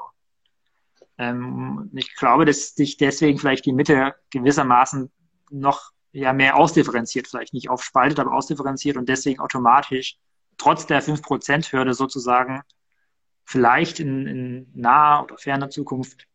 [1.18, 5.10] Ähm, ich glaube, dass sich deswegen vielleicht die Mitte gewissermaßen
[5.50, 10.16] noch ja mehr ausdifferenziert, vielleicht nicht aufspaltet, aber ausdifferenziert und deswegen automatisch
[10.56, 12.62] trotz der 5%-Hürde sozusagen
[13.44, 16.26] vielleicht in, in naher oder ferner Zukunft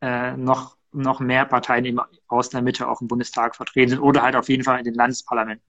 [0.00, 4.22] äh, noch, noch mehr Parteien eben aus der Mitte auch im Bundestag vertreten sind oder
[4.22, 5.64] halt auf jeden Fall in den Landesparlamenten.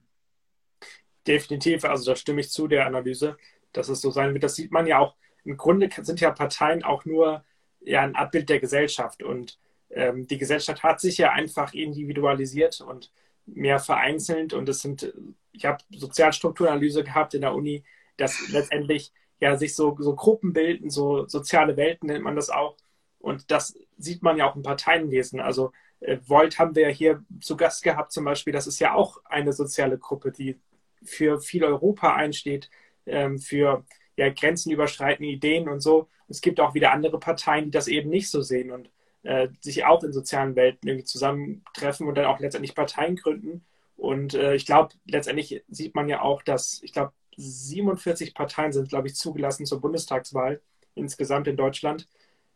[1.26, 3.36] Definitiv, also da stimme ich zu der Analyse,
[3.72, 4.44] dass es so sein wird.
[4.44, 5.14] Das sieht man ja auch.
[5.44, 7.44] Im Grunde sind ja Parteien auch nur
[7.80, 9.58] ja, ein Abbild der Gesellschaft und
[9.90, 13.12] ähm, die Gesellschaft hat sich ja einfach individualisiert und
[13.46, 15.12] mehr vereinzelt und es sind,
[15.52, 17.84] ich habe Sozialstrukturanalyse gehabt in der Uni,
[18.16, 22.76] dass letztendlich ja sich so, so Gruppen bilden, so soziale Welten nennt man das auch.
[23.18, 25.40] Und das sieht man ja auch im Parteienwesen.
[25.40, 28.52] Also äh, Volt haben wir ja hier zu Gast gehabt zum Beispiel.
[28.52, 30.60] Das ist ja auch eine soziale Gruppe, die
[31.02, 32.70] für viel Europa einsteht,
[33.06, 33.84] ähm, für
[34.18, 36.08] ja, grenzenüberschreitende Ideen und so.
[36.28, 38.90] Es gibt auch wieder andere Parteien, die das eben nicht so sehen und
[39.22, 43.64] äh, sich auch in sozialen Welten irgendwie zusammentreffen und dann auch letztendlich Parteien gründen.
[43.96, 48.88] Und äh, ich glaube, letztendlich sieht man ja auch, dass, ich glaube, 47 Parteien sind,
[48.88, 50.60] glaube ich, zugelassen zur Bundestagswahl
[50.96, 52.08] insgesamt in Deutschland.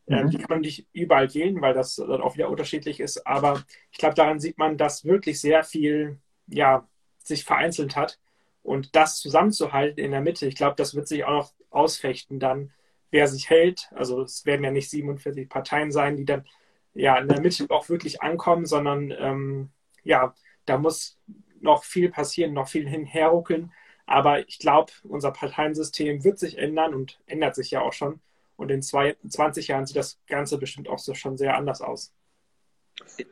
[0.08, 0.30] Ähm, mhm.
[0.30, 3.24] die kann man nicht überall wählen, weil das dann auch wieder unterschiedlich ist.
[3.24, 6.88] Aber ich glaube, daran sieht man, dass wirklich sehr viel ja,
[7.22, 8.18] sich vereinzelt hat.
[8.62, 12.72] Und das zusammenzuhalten in der Mitte, ich glaube, das wird sich auch noch ausfechten dann,
[13.10, 13.88] wer sich hält.
[13.94, 16.46] Also es werden ja nicht 47 Parteien sein, die dann
[16.94, 19.70] ja in der Mitte auch wirklich ankommen, sondern ähm,
[20.04, 20.34] ja,
[20.66, 21.18] da muss
[21.60, 23.72] noch viel passieren, noch viel hinherruckeln.
[24.06, 28.20] Aber ich glaube, unser Parteiensystem wird sich ändern und ändert sich ja auch schon.
[28.56, 32.12] Und in zwei, 20 Jahren sieht das Ganze bestimmt auch so schon sehr anders aus.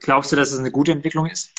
[0.01, 1.53] Glaubst du, dass es eine gute Entwicklung ist?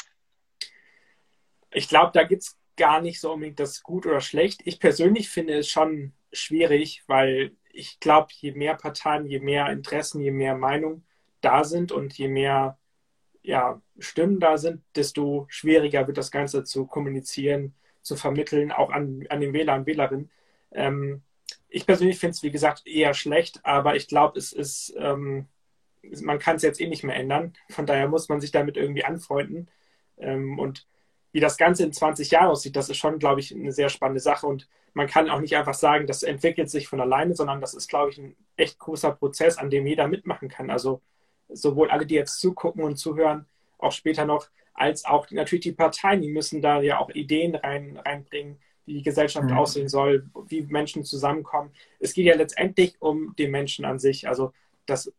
[1.71, 4.61] Ich glaube, da gibt es gar nicht so unbedingt das gut oder schlecht.
[4.65, 10.21] Ich persönlich finde es schon schwierig, weil ich glaube, je mehr Parteien, je mehr Interessen,
[10.21, 11.05] je mehr Meinungen
[11.41, 12.77] da sind und je mehr
[13.43, 19.25] ja, Stimmen da sind, desto schwieriger wird das Ganze zu kommunizieren, zu vermitteln, auch an,
[19.29, 20.29] an den Wähler und Wählerinnen.
[20.71, 21.23] Ähm,
[21.69, 25.47] ich persönlich finde es, wie gesagt, eher schlecht, aber ich glaube, es ist, ähm,
[26.21, 27.53] man kann es jetzt eh nicht mehr ändern.
[27.69, 29.69] Von daher muss man sich damit irgendwie anfreunden.
[30.17, 30.87] Ähm, und
[31.31, 34.19] wie das Ganze in 20 Jahren aussieht, das ist schon, glaube ich, eine sehr spannende
[34.19, 34.47] Sache.
[34.47, 37.87] Und man kann auch nicht einfach sagen, das entwickelt sich von alleine, sondern das ist,
[37.87, 40.69] glaube ich, ein echt großer Prozess, an dem jeder mitmachen kann.
[40.69, 41.01] Also
[41.49, 43.45] sowohl alle, die jetzt zugucken und zuhören,
[43.77, 47.97] auch später noch, als auch natürlich die Parteien, die müssen da ja auch Ideen rein,
[47.97, 49.57] reinbringen, wie die Gesellschaft mhm.
[49.57, 51.71] aussehen soll, wie Menschen zusammenkommen.
[51.99, 54.27] Es geht ja letztendlich um den Menschen an sich.
[54.27, 54.53] Also
[54.85, 55.11] das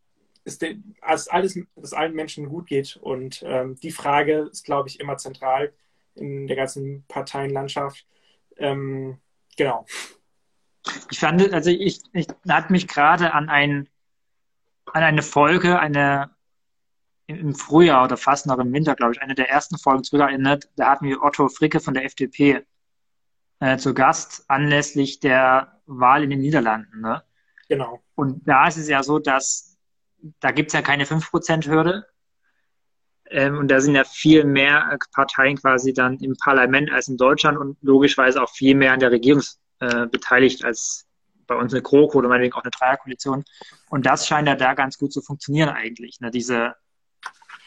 [0.44, 0.64] ist
[1.01, 2.98] alles, dass allen Menschen gut geht.
[3.01, 5.72] Und ähm, die Frage ist, glaube ich, immer zentral
[6.14, 8.07] in der ganzen Parteienlandschaft.
[8.57, 9.18] Ähm,
[9.57, 9.87] genau.
[11.11, 13.88] Ich fand, also ich, ich hat mich gerade an ein
[14.87, 16.31] an eine Folge, eine
[17.27, 20.68] im Frühjahr oder fast noch im Winter, glaube ich, eine der ersten Folgen zurückerinnert.
[20.77, 22.66] Da hatten wir Otto Fricke von der FDP
[23.61, 27.01] äh, zu Gast anlässlich der Wahl in den Niederlanden.
[27.01, 27.22] Ne?
[27.68, 28.03] Genau.
[28.14, 29.79] Und da ist es ja so, dass
[30.40, 32.07] da gibt es ja keine 5%-Hürde.
[33.33, 37.59] Ähm, und da sind ja viel mehr Parteien quasi dann im Parlament als in Deutschland
[37.59, 39.42] und logischerweise auch viel mehr an der Regierung
[39.81, 41.07] äh, beteiligt als
[41.47, 43.45] bei uns eine GroKo oder meinetwegen auch eine Dreierkoalition.
[43.90, 46.21] Und das scheint ja da ganz gut zu funktionieren eigentlich.
[46.21, 46.31] Ne?
[46.31, 46.75] Diese,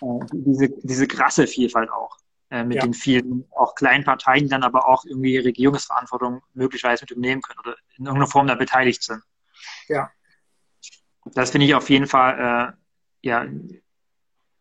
[0.01, 2.17] äh, diese, diese krasse Vielfalt auch.
[2.51, 2.83] Äh, mit ja.
[2.83, 7.59] den vielen auch kleinen Parteien, die dann aber auch irgendwie Regierungsverantwortung möglicherweise mit übernehmen können
[7.59, 9.23] oder in irgendeiner Form da beteiligt sind.
[9.87, 10.11] Ja.
[11.33, 13.47] Das finde ich auf jeden Fall äh, ja,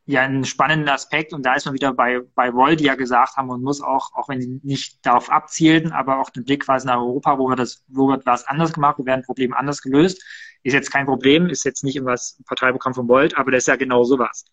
[0.07, 3.37] ja einen spannenden Aspekt und da ist man wieder bei, bei Woll, die ja gesagt
[3.37, 6.87] haben, man muss auch, auch wenn sie nicht darauf abzielten, aber auch den Blick quasi
[6.87, 10.23] nach Europa, wo wir das, wo wird was anders gemacht, wo werden Probleme anders gelöst,
[10.63, 13.77] ist jetzt kein Problem, ist jetzt nicht irgendwas Parteiprogramm von Volt, aber das ist ja
[13.77, 14.45] genau sowas.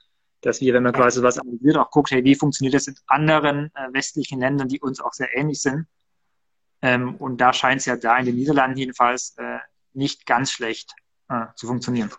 [0.42, 3.72] Dass wir, wenn man quasi was analysiert, auch guckt, hey, wie funktioniert das in anderen
[3.76, 5.86] äh, westlichen Ländern, die uns auch sehr ähnlich sind.
[6.82, 9.60] Ähm, und da scheint es ja da in den Niederlanden jedenfalls äh,
[9.94, 10.96] nicht ganz schlecht
[11.30, 12.10] äh, zu funktionieren.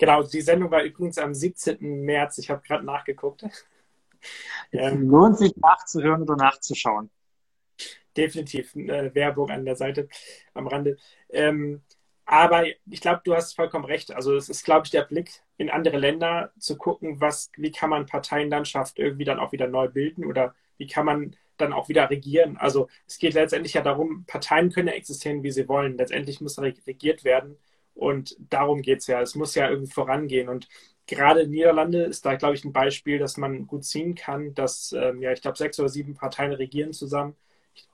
[0.00, 1.76] Genau, die Sendung war übrigens am 17.
[2.06, 2.38] März.
[2.38, 3.44] Ich habe gerade nachgeguckt.
[4.72, 7.10] Ähm, lohnt sich nachzuhören oder nachzuschauen.
[8.16, 10.08] Definitiv äh, Werbung an der Seite
[10.54, 10.96] am Rande.
[11.28, 11.82] Ähm,
[12.24, 14.10] aber ich glaube, du hast vollkommen recht.
[14.12, 17.90] Also es ist, glaube ich, der Blick in andere Länder zu gucken, was, wie kann
[17.90, 22.08] man Parteienlandschaft irgendwie dann auch wieder neu bilden oder wie kann man dann auch wieder
[22.08, 22.56] regieren.
[22.56, 25.98] Also es geht letztendlich ja darum, Parteien können ja existieren, wie sie wollen.
[25.98, 27.58] Letztendlich muss regiert werden.
[28.00, 29.20] Und darum geht es ja.
[29.20, 30.48] Es muss ja irgendwie vorangehen.
[30.48, 30.68] Und
[31.06, 35.20] gerade Niederlande ist da, glaube ich, ein Beispiel, dass man gut ziehen kann, dass, ähm,
[35.20, 37.36] ja, ich glaube, sechs oder sieben Parteien regieren zusammen.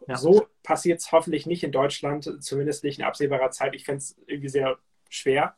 [0.07, 0.17] Ja.
[0.17, 3.75] So passiert es hoffentlich nicht in Deutschland, zumindest nicht in absehbarer Zeit.
[3.75, 5.57] Ich fände es irgendwie sehr schwer.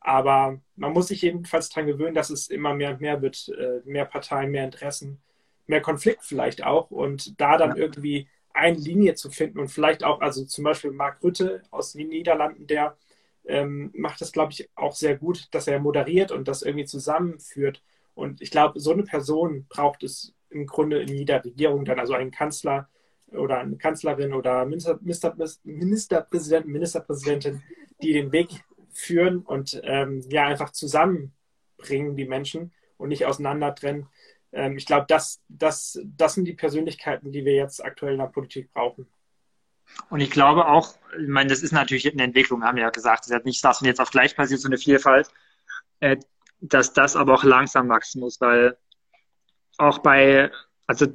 [0.00, 3.48] Aber man muss sich jedenfalls daran gewöhnen, dass es immer mehr und mehr wird.
[3.48, 5.20] Äh, mehr Parteien, mehr Interessen,
[5.66, 6.92] mehr Konflikt vielleicht auch.
[6.92, 7.76] Und da dann ja.
[7.78, 12.10] irgendwie eine Linie zu finden und vielleicht auch, also zum Beispiel Mark Rütte aus den
[12.10, 12.96] Niederlanden, der
[13.46, 17.82] ähm, macht das, glaube ich, auch sehr gut, dass er moderiert und das irgendwie zusammenführt.
[18.14, 22.14] Und ich glaube, so eine Person braucht es im Grunde in jeder Regierung dann, also
[22.14, 22.88] einen Kanzler
[23.32, 27.62] oder eine Kanzlerin oder Minister, Minister, Ministerpräsident, Ministerpräsidentin,
[28.02, 28.48] die den Weg
[28.90, 34.08] führen und ähm, ja einfach zusammenbringen, die Menschen und nicht auseinander trennen.
[34.52, 38.26] Ähm, ich glaube, das, das, das sind die Persönlichkeiten, die wir jetzt aktuell in der
[38.26, 39.06] Politik brauchen.
[40.10, 43.24] Und ich glaube auch, ich meine, das ist natürlich eine Entwicklung, haben wir ja gesagt.
[43.24, 45.28] Es ist nicht das und jetzt auf gleich passiert, so eine Vielfalt,
[46.00, 46.16] äh,
[46.60, 48.76] dass das aber auch langsam wachsen muss, weil
[49.78, 50.50] auch bei,
[50.86, 51.06] also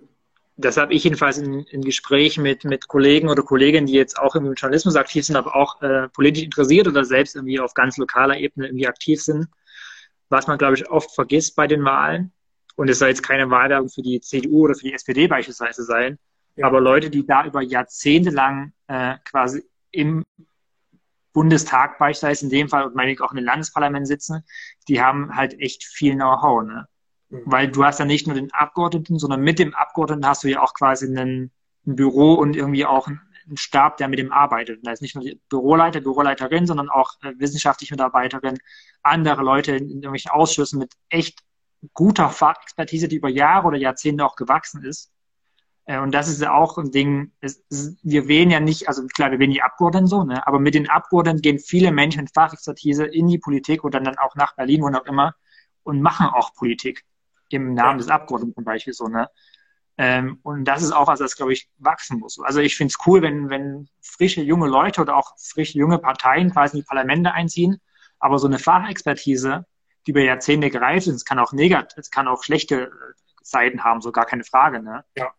[0.58, 4.36] das habe ich jedenfalls in, in Gesprächen mit, mit Kollegen oder Kolleginnen, die jetzt auch
[4.36, 8.38] im Journalismus aktiv sind, aber auch äh, politisch interessiert oder selbst irgendwie auf ganz lokaler
[8.38, 9.48] Ebene irgendwie aktiv sind,
[10.30, 12.34] was man, glaube ich, oft vergisst bei den Wahlen.
[12.76, 16.18] Und es soll jetzt keine Wahlwerbung für die CDU oder für die SPD beispielsweise sein,
[16.58, 16.68] ja.
[16.68, 20.24] aber Leute, die da über Jahrzehnte lang äh, quasi im
[21.34, 24.44] Bundestag beispielsweise in dem Fall und meine ich auch in den Landesparlamenten sitzen,
[24.88, 26.64] die haben halt echt viel Know-how.
[26.64, 26.88] Ne?
[27.30, 27.44] Mhm.
[27.46, 30.62] Weil du hast ja nicht nur den Abgeordneten, sondern mit dem Abgeordneten hast du ja
[30.62, 31.52] auch quasi einen,
[31.86, 33.22] ein Büro und irgendwie auch einen,
[33.54, 34.80] Stab, der mit dem arbeitet.
[34.80, 38.58] Und da ist nicht nur die Büroleiter, Büroleiterin, sondern auch äh, wissenschaftliche Mitarbeiterin,
[39.04, 41.40] andere Leute in, in irgendwelchen Ausschüssen mit echt
[41.94, 45.14] guter Fachexpertise, die über Jahre oder Jahrzehnte auch gewachsen ist.
[45.88, 47.64] Äh, und das ist ja auch ein Ding, es,
[48.04, 50.46] wir wählen ja nicht, also klar, wir wählen die Abgeordneten so, ne?
[50.46, 54.36] aber mit den Abgeordneten gehen viele Menschen mit Fachexpertise in die Politik oder dann auch
[54.36, 55.34] nach Berlin, wo auch immer,
[55.84, 57.06] und machen auch Politik
[57.50, 59.30] im Namen des Abgeordneten zum Beispiel so, ne?
[60.00, 62.40] Ähm, und das ist auch was, das, glaube ich, wachsen muss.
[62.40, 66.52] Also ich finde es cool, wenn, wenn frische junge Leute oder auch frische junge Parteien
[66.52, 67.82] quasi in die Parlamente einziehen,
[68.20, 69.66] aber so eine Fachexpertise,
[70.06, 72.92] die über Jahrzehnte gereift ist, es kann auch negativ, es kann auch schlechte
[73.42, 75.04] Seiten haben, so gar keine Frage, ne?
[75.16, 75.32] Ja.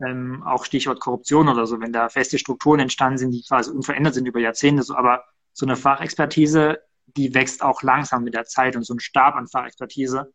[0.00, 4.14] Ähm, auch Stichwort Korruption oder so, wenn da feste Strukturen entstanden sind, die quasi unverändert
[4.14, 8.74] sind über Jahrzehnte, so, aber so eine Fachexpertise, die wächst auch langsam mit der Zeit
[8.74, 10.32] und so ein Stab an Fachexpertise,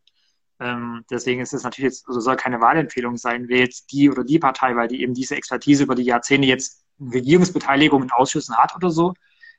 [0.59, 4.39] ähm, deswegen ist es natürlich jetzt, also soll keine Wahlempfehlung sein, wählt die oder die
[4.39, 8.89] Partei, weil die eben diese Expertise über die Jahrzehnte jetzt Regierungsbeteiligung in Ausschüssen hat oder
[8.89, 9.13] so.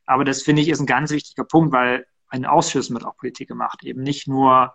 [0.04, 3.48] Aber das finde ich ist ein ganz wichtiger Punkt, weil in Ausschüssen wird auch Politik
[3.48, 3.82] gemacht.
[3.82, 4.74] Eben nicht nur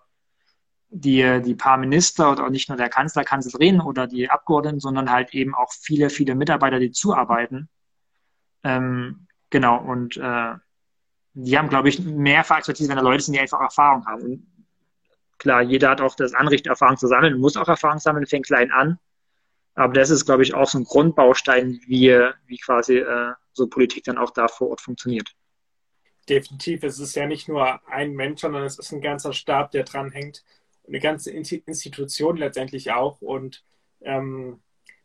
[0.89, 5.34] die, die paar Minister oder nicht nur der Kanzler, Kanzlerin oder die Abgeordneten, sondern halt
[5.34, 7.69] eben auch viele, viele Mitarbeiter, die zuarbeiten.
[8.63, 10.54] Ähm, genau, und äh,
[11.34, 14.21] die haben, glaube ich, mehr Expertise, wenn da Leute sind, die einfach Erfahrung haben.
[14.21, 14.48] Und
[15.38, 18.71] Klar, jeder hat auch das Anrecht, Erfahrung zu sammeln, muss auch Erfahrung sammeln, fängt klein
[18.71, 19.00] an.
[19.74, 24.06] Aber das ist, glaube ich, auch so ein Grundbaustein, wie, wie quasi äh, so Politik
[24.06, 25.36] dann auch da vor Ort funktioniert.
[26.30, 26.84] Definitiv.
[26.84, 30.43] Es ist ja nicht nur ein Mensch, sondern es ist ein ganzer Stab, der dranhängt.
[30.88, 33.21] Eine ganze Institution letztendlich auch.
[33.21, 33.63] Und
[34.02, 34.62] ähm,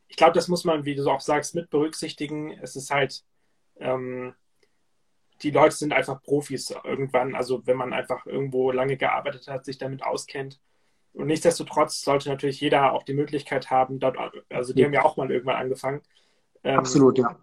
[0.09, 2.53] ich glaube, das muss man, wie du auch sagst, mit berücksichtigen.
[2.61, 3.25] Es ist halt
[3.79, 4.35] ähm,
[5.43, 7.35] die Leute sind einfach Profis irgendwann.
[7.35, 10.61] Also wenn man einfach irgendwo lange gearbeitet hat, sich damit auskennt.
[11.13, 14.17] Und nichtsdestotrotz sollte natürlich jeder auch die Möglichkeit haben, dort,
[14.49, 14.87] also die ja.
[14.87, 16.03] haben ja auch mal irgendwann angefangen.
[16.63, 17.37] Ähm, Absolut, ja.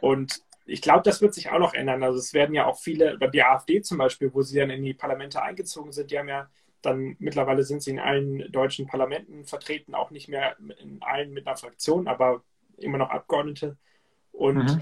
[0.00, 2.02] Und ich glaube, das wird sich auch noch ändern.
[2.02, 4.94] Also es werden ja auch viele, die AfD zum Beispiel, wo sie dann in die
[4.94, 6.50] Parlamente eingezogen sind, die haben ja
[6.86, 11.46] dann mittlerweile sind sie in allen deutschen Parlamenten vertreten, auch nicht mehr in allen mit
[11.46, 12.42] einer Fraktion, aber
[12.78, 13.76] immer noch Abgeordnete.
[14.32, 14.80] Und mhm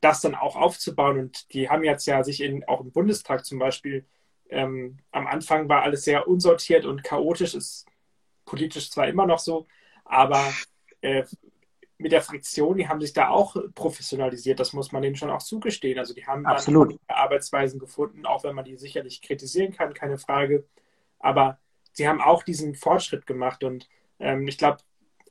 [0.00, 1.18] das dann auch aufzubauen.
[1.18, 4.06] Und die haben jetzt ja sich in, auch im Bundestag zum Beispiel,
[4.48, 7.86] ähm, am Anfang war alles sehr unsortiert und chaotisch, ist
[8.44, 9.66] politisch zwar immer noch so,
[10.04, 10.52] aber
[11.02, 11.24] äh,
[11.98, 15.42] mit der Fraktion, die haben sich da auch professionalisiert, das muss man denen schon auch
[15.42, 15.98] zugestehen.
[15.98, 16.98] Also die haben Absolut.
[17.06, 20.64] Arbeitsweisen gefunden, auch wenn man die sicherlich kritisieren kann, keine Frage.
[21.20, 21.58] Aber
[21.92, 24.78] sie haben auch diesen Fortschritt gemacht und ähm, ich glaube,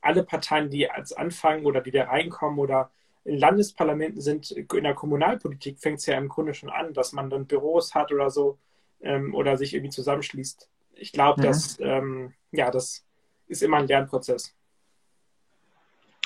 [0.02, 2.92] alle Parteien, die als anfangen oder die da reinkommen oder
[3.26, 7.30] in Landesparlamenten sind, in der Kommunalpolitik fängt es ja im Grunde schon an, dass man
[7.30, 8.58] dann Büros hat oder so
[9.02, 10.70] ähm, oder sich irgendwie zusammenschließt.
[10.94, 11.46] Ich glaube, mhm.
[11.46, 13.06] dass ähm, ja, das
[13.48, 14.56] ist immer ein Lernprozess.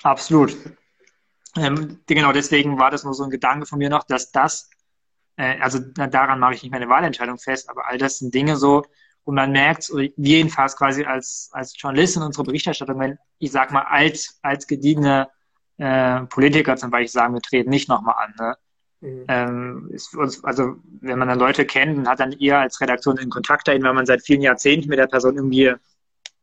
[0.04, 0.56] Absolut.
[1.56, 4.70] Ähm, genau, deswegen war das nur so ein Gedanke von mir noch, dass das,
[5.38, 8.84] äh, also daran mache ich nicht meine Wahlentscheidung fest, aber all das sind Dinge so,
[9.26, 13.72] und man merkt, wir jedenfalls quasi als, als Journalist in unserer Berichterstattung, wenn ich sag
[13.72, 15.30] mal, als, als gediegene
[15.78, 18.34] äh, Politiker zum Beispiel sagen, wir treten nicht nochmal an.
[18.38, 18.58] Ne?
[19.02, 19.26] Mhm.
[19.28, 23.30] Ähm, uns, also wenn man dann Leute kennt und hat dann eher als Redaktion in
[23.30, 25.74] Kontakt dahin, weil man seit vielen Jahrzehnten mit der Person irgendwie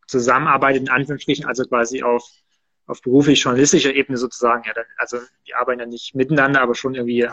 [0.06, 2.24] zusammenarbeitet, in Anführungsstrichen, also quasi auf,
[2.86, 4.64] auf beruflich-journalistischer Ebene sozusagen.
[4.66, 7.28] Ja, dann, also die arbeiten ja nicht miteinander, aber schon irgendwie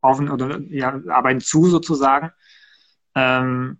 [0.00, 2.30] auf oder ja, arbeiten zu sozusagen.
[3.14, 3.78] Ähm,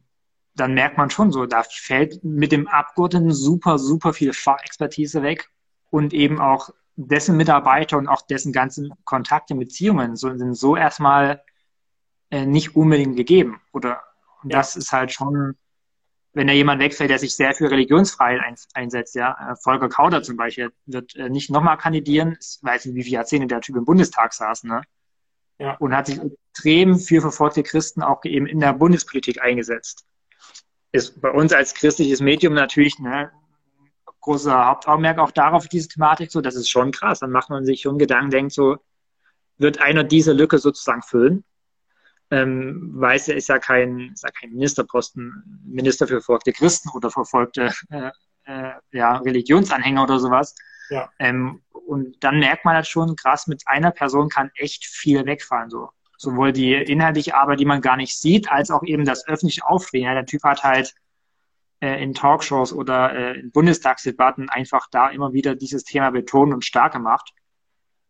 [0.55, 5.51] dann merkt man schon so, da fällt mit dem Abgeordneten super, super viel Fachexpertise weg
[5.91, 11.43] und eben auch dessen Mitarbeiter und auch dessen ganzen Kontakte, Beziehungen sind so erstmal
[12.31, 13.61] äh, nicht unbedingt gegeben.
[13.73, 14.03] Oder
[14.43, 14.59] und ja.
[14.59, 15.57] das ist halt schon,
[16.35, 20.23] wenn da jemand wegfällt, der sich sehr für Religionsfreiheit ein, einsetzt, ja, äh, Volker Kauder
[20.23, 23.77] zum Beispiel wird äh, nicht nochmal kandidieren, ich weiß nicht, wie viele Jahrzehnte der Typ
[23.77, 24.83] im Bundestag saß, ne?
[25.59, 25.77] Ja.
[25.77, 30.05] Und hat sich extrem für verfolgte Christen auch eben in der Bundespolitik eingesetzt.
[30.95, 33.33] Ist bei uns als christliches Medium natürlich ne,
[34.21, 37.19] großer Hauptaugenmerk auch darauf, diese Thematik, so, das ist schon krass.
[37.19, 38.77] Dann macht man sich schon Gedanken, denkt so,
[39.59, 41.45] wird einer diese Lücke sozusagen füllen?
[42.31, 47.11] Ähm, weiß er ist ja kein, ist ja kein Ministerposten, Minister für verfolgte Christen oder
[47.11, 48.11] verfolgte äh,
[48.45, 50.55] äh, ja, Religionsanhänger oder sowas.
[50.91, 51.11] Ja.
[51.19, 55.71] Ähm, und dann merkt man halt schon, krass, mit einer Person kann echt viel wegfallen.
[55.71, 55.91] So.
[56.17, 60.07] Sowohl die inhaltliche Arbeit, die man gar nicht sieht, als auch eben das öffentliche Auftreten.
[60.07, 60.95] Ja, der Typ hat halt
[61.81, 66.65] äh, in Talkshows oder äh, in Bundestagsdebatten einfach da immer wieder dieses Thema betont und
[66.65, 67.33] stark gemacht.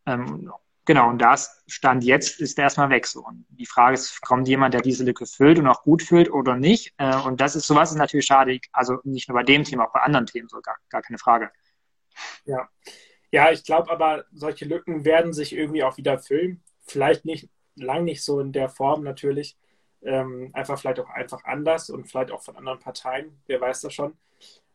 [0.06, 0.52] Ähm,
[0.84, 3.24] genau, und das Stand jetzt ist erstmal weg so.
[3.24, 6.56] Und die Frage ist, kommt jemand, der diese Lücke füllt und auch gut füllt oder
[6.56, 6.94] nicht?
[6.98, 8.60] Äh, und das ist sowas ist natürlich schade.
[8.72, 11.50] Also nicht nur bei dem Thema, auch bei anderen Themen so, gar, gar keine Frage.
[12.44, 12.68] Ja.
[13.32, 16.62] Ja, ich glaube aber, solche Lücken werden sich irgendwie auch wieder füllen.
[16.86, 19.56] Vielleicht nicht lang nicht so in der Form natürlich.
[20.02, 23.94] Ähm, einfach vielleicht auch einfach anders und vielleicht auch von anderen Parteien, wer weiß das
[23.94, 24.16] schon.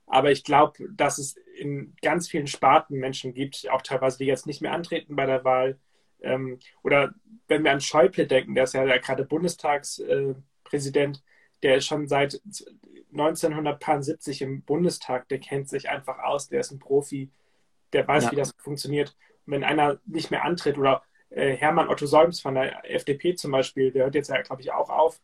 [0.07, 4.47] Aber ich glaube, dass es in ganz vielen Sparten Menschen gibt, auch teilweise, die jetzt
[4.47, 5.77] nicht mehr antreten bei der Wahl.
[6.21, 7.13] Ähm, oder
[7.47, 11.21] wenn wir an Schäuble denken, der ist ja gerade Bundestagspräsident, äh,
[11.61, 12.41] der ist schon seit
[13.11, 17.29] 1970 im Bundestag, der kennt sich einfach aus, der ist ein Profi,
[17.93, 18.31] der weiß, ja.
[18.31, 19.15] wie das funktioniert.
[19.45, 23.91] Und wenn einer nicht mehr antritt oder Hermann Otto Solms von der FDP zum Beispiel,
[23.91, 25.21] der hört jetzt ja, glaube ich, auch auf.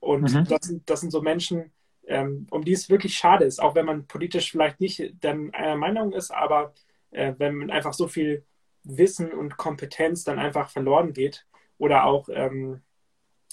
[0.00, 0.44] Und mhm.
[0.44, 1.72] das, sind, das sind so Menschen,
[2.06, 5.76] ähm, um die es wirklich schade ist, auch wenn man politisch vielleicht nicht dann einer
[5.76, 6.72] Meinung ist, aber
[7.10, 8.44] äh, wenn einfach so viel
[8.84, 11.46] Wissen und Kompetenz dann einfach verloren geht.
[11.78, 12.82] Oder auch, ähm,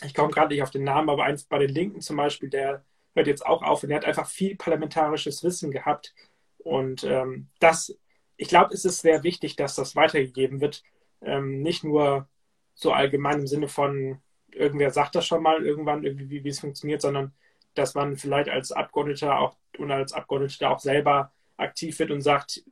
[0.04, 2.84] ich komme gerade nicht auf den Namen, aber eins bei den Linken zum Beispiel, der
[3.14, 6.14] hört jetzt auch auf und der hat einfach viel parlamentarisches Wissen gehabt.
[6.58, 7.98] Und ähm, das,
[8.38, 10.84] ich glaube, es ist sehr wichtig, dass das weitergegeben wird,
[11.26, 12.28] ähm, nicht nur
[12.74, 14.20] so allgemein im Sinne von,
[14.52, 17.34] irgendwer sagt das schon mal irgendwann, irgendwie, wie es funktioniert, sondern
[17.74, 22.64] dass man vielleicht als Abgeordneter auch und als Abgeordneter auch selber aktiv wird und sagt,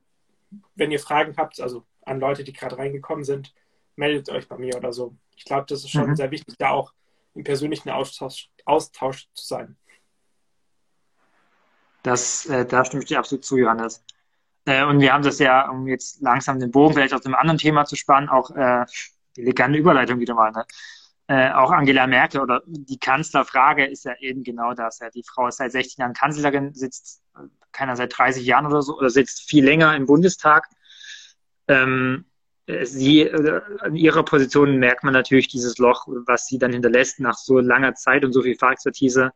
[0.76, 3.54] wenn ihr Fragen habt, also an Leute, die gerade reingekommen sind,
[3.96, 5.16] meldet euch bei mir oder so.
[5.36, 6.16] Ich glaube, das ist schon mhm.
[6.16, 6.94] sehr wichtig, da auch
[7.36, 9.78] im persönlichen Austausch, Austausch zu sein.
[12.04, 14.04] Das, äh, da stimme ich dir absolut zu, Johannes.
[14.65, 17.58] Äh, und wir haben das ja, um jetzt langsam den Bogen vielleicht aus einem anderen
[17.58, 18.86] Thema zu spannen, auch äh,
[19.36, 20.65] elegante Überleitung wieder mal, ne?
[21.28, 24.99] Äh, auch Angela Merkel oder die Kanzlerfrage ist ja eben genau das.
[24.99, 25.10] Ja.
[25.10, 27.23] Die Frau ist seit 16 Jahren Kanzlerin, sitzt
[27.71, 30.67] keiner seit 30 Jahren oder so, oder sitzt viel länger im Bundestag.
[31.69, 32.26] Ähm,
[32.84, 37.36] sie, äh, in ihrer Position merkt man natürlich dieses Loch, was sie dann hinterlässt nach
[37.36, 39.32] so langer Zeit und so viel Fachexpertise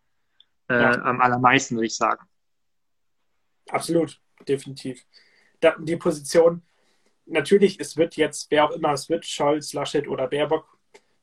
[0.69, 0.91] äh, ja.
[1.03, 2.25] am allermeisten, würde ich sagen.
[3.69, 5.05] Absolut definitiv.
[5.60, 6.62] Da, die Position,
[7.25, 10.77] natürlich, es wird jetzt, wer auch immer es wird, Scholz, Laschet oder Baerbock,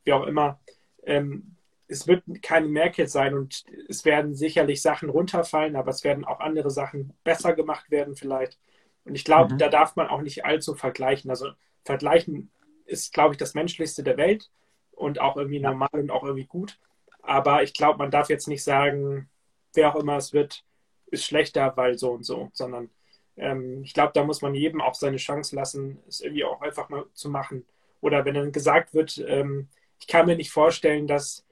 [0.04, 0.60] wie auch immer,
[1.04, 1.56] ähm,
[1.86, 6.40] es wird keine Merkel sein und es werden sicherlich Sachen runterfallen, aber es werden auch
[6.40, 8.58] andere Sachen besser gemacht werden vielleicht.
[9.04, 9.58] Und ich glaube, mhm.
[9.58, 11.30] da darf man auch nicht allzu vergleichen.
[11.30, 11.50] Also
[11.84, 12.50] vergleichen
[12.86, 14.50] ist, glaube ich, das Menschlichste der Welt
[14.92, 16.78] und auch irgendwie normal und auch irgendwie gut.
[17.22, 19.28] Aber ich glaube, man darf jetzt nicht sagen,
[19.74, 20.64] wer auch immer es wird,
[21.06, 22.90] ist schlechter, weil so und so, sondern
[23.36, 26.88] ähm, ich glaube, da muss man jedem auch seine Chance lassen, es irgendwie auch einfach
[26.88, 27.64] mal zu machen.
[28.00, 29.68] Oder wenn dann gesagt wird, ähm,
[29.98, 31.44] ich kann mir nicht vorstellen, dass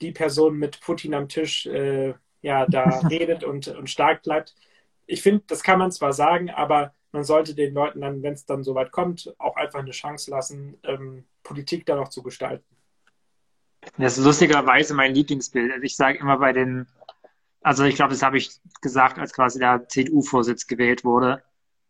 [0.00, 4.54] die Person mit Putin am Tisch äh, ja da redet und, und stark bleibt.
[5.06, 8.44] Ich finde, das kann man zwar sagen, aber man sollte den Leuten dann, wenn es
[8.44, 12.64] dann soweit kommt, auch einfach eine Chance lassen, ähm, Politik da noch zu gestalten.
[13.98, 15.72] Das ist lustigerweise mein Lieblingsbild.
[15.72, 16.86] Also ich sage immer bei den
[17.62, 21.42] also ich glaube, das habe ich gesagt, als quasi der CDU-Vorsitz gewählt wurde.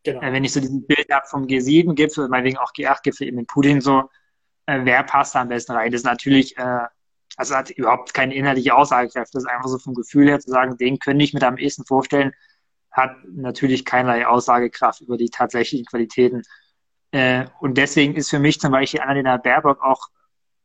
[0.04, 0.22] Genau.
[0.22, 3.80] Äh, wenn ich so diesen Bild habe vom G7-Gipfel, meinetwegen auch G8-Gipfel eben mit Putin
[3.80, 4.08] so,
[4.66, 5.90] äh, wer passt da am besten rein?
[5.90, 6.80] Das ist natürlich, äh,
[7.36, 9.34] also hat überhaupt keine inhaltliche Aussagekraft.
[9.34, 11.84] Das ist einfach so vom Gefühl her zu sagen, den könnte ich mir am ehesten
[11.84, 12.32] vorstellen,
[12.90, 16.42] hat natürlich keinerlei Aussagekraft über die tatsächlichen Qualitäten.
[17.10, 20.08] Äh, und deswegen ist für mich zum Beispiel Annalena Baerbock auch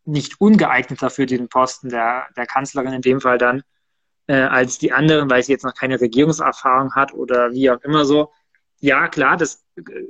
[0.05, 3.63] nicht ungeeigneter für den Posten der, der Kanzlerin in dem Fall dann,
[4.31, 8.05] äh, als die anderen, weil sie jetzt noch keine Regierungserfahrung hat oder wie auch immer
[8.05, 8.31] so.
[8.79, 9.65] Ja, klar, das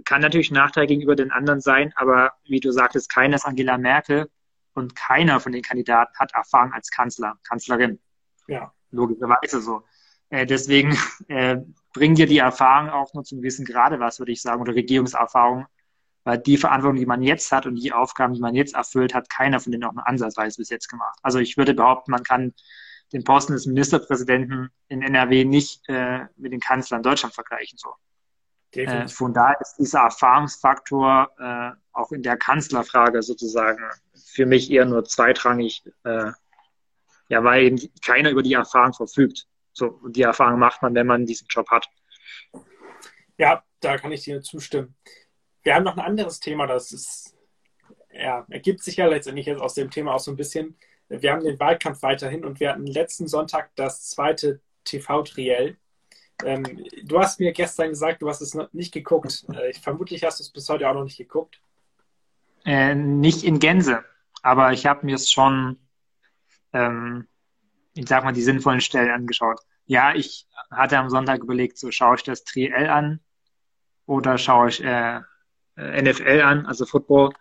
[0.06, 3.80] kann natürlich ein Nachteil gegenüber den anderen sein, aber wie du sagtest, keiner ist Angela
[3.80, 4.30] Merkel
[4.74, 8.00] und keiner von den Kandidaten hat Erfahrung als Kanzler, Kanzlerin.
[8.48, 8.72] Ja.
[8.92, 9.84] Logischerweise so.
[10.30, 10.96] Äh, deswegen
[11.28, 11.58] äh,
[11.92, 15.66] bringen dir die Erfahrung auch nur zum gewissen Grade was, würde ich sagen, oder Regierungserfahrung.
[16.26, 19.32] weil die Verantwortung, die man jetzt hat und die Aufgaben, die man jetzt erfüllt, hat
[19.32, 21.18] keiner von denen auch nur ansatzweise bis jetzt gemacht.
[21.24, 22.54] Also ich würde behaupten, man kann
[23.14, 27.78] den Posten des Ministerpräsidenten in NRW nicht äh, mit den Kanzlern in Deutschland vergleichen.
[27.78, 27.90] So.
[28.74, 33.84] Äh, von daher ist dieser Erfahrungsfaktor äh, auch in der Kanzlerfrage sozusagen
[34.14, 36.32] für mich eher nur zweitrangig, äh,
[37.28, 39.48] ja, weil eben keiner über die Erfahrung verfügt.
[39.74, 41.88] So, und die Erfahrung macht man, wenn man diesen Job hat.
[43.38, 44.96] Ja, da kann ich dir zustimmen.
[45.64, 47.36] Wir haben noch ein anderes Thema, das ist,
[48.12, 50.78] ja, ergibt sich ja letztendlich jetzt aus dem Thema auch so ein bisschen.
[51.20, 55.78] Wir haben den Wahlkampf weiterhin und wir hatten letzten Sonntag das zweite TV-Triell.
[56.44, 59.46] Ähm, du hast mir gestern gesagt, du hast es noch nicht geguckt.
[59.54, 61.60] Äh, ich, vermutlich hast du es bis heute auch noch nicht geguckt.
[62.66, 64.04] Äh, nicht in Gänse,
[64.42, 65.78] aber ich habe mir es schon,
[66.74, 67.28] ähm,
[67.94, 69.60] ich sag mal, die sinnvollen Stellen angeschaut.
[69.86, 73.20] Ja, ich hatte am Sonntag überlegt, so schaue ich das Triell an
[74.06, 75.20] oder schaue ich äh
[75.76, 77.34] NFL an, also Football.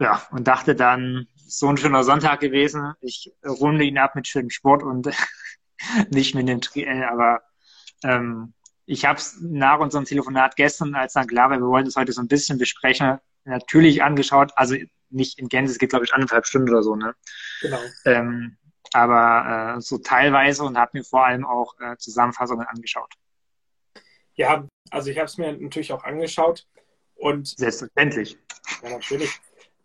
[0.00, 2.92] Ja, und dachte dann, so ein schöner Sonntag gewesen.
[3.00, 5.08] Ich runde ihn ab mit schönem Sport und
[6.10, 7.42] nicht mit dem Triell, aber
[8.04, 8.52] ähm,
[8.84, 12.12] ich habe es nach unserem Telefonat gestern, als dann klar war, wir wollen das heute
[12.12, 14.52] so ein bisschen besprechen, natürlich angeschaut.
[14.56, 14.76] Also
[15.10, 17.14] nicht in Gänze, es geht glaube ich anderthalb Stunden oder so, ne?
[17.60, 17.80] Genau.
[18.04, 18.56] Ähm,
[18.92, 23.12] aber äh, so teilweise und habe mir vor allem auch äh, Zusammenfassungen angeschaut.
[24.34, 26.66] Ja, also ich habe es mir natürlich auch angeschaut
[27.16, 28.38] und selbstverständlich.
[28.82, 29.38] Ja, natürlich.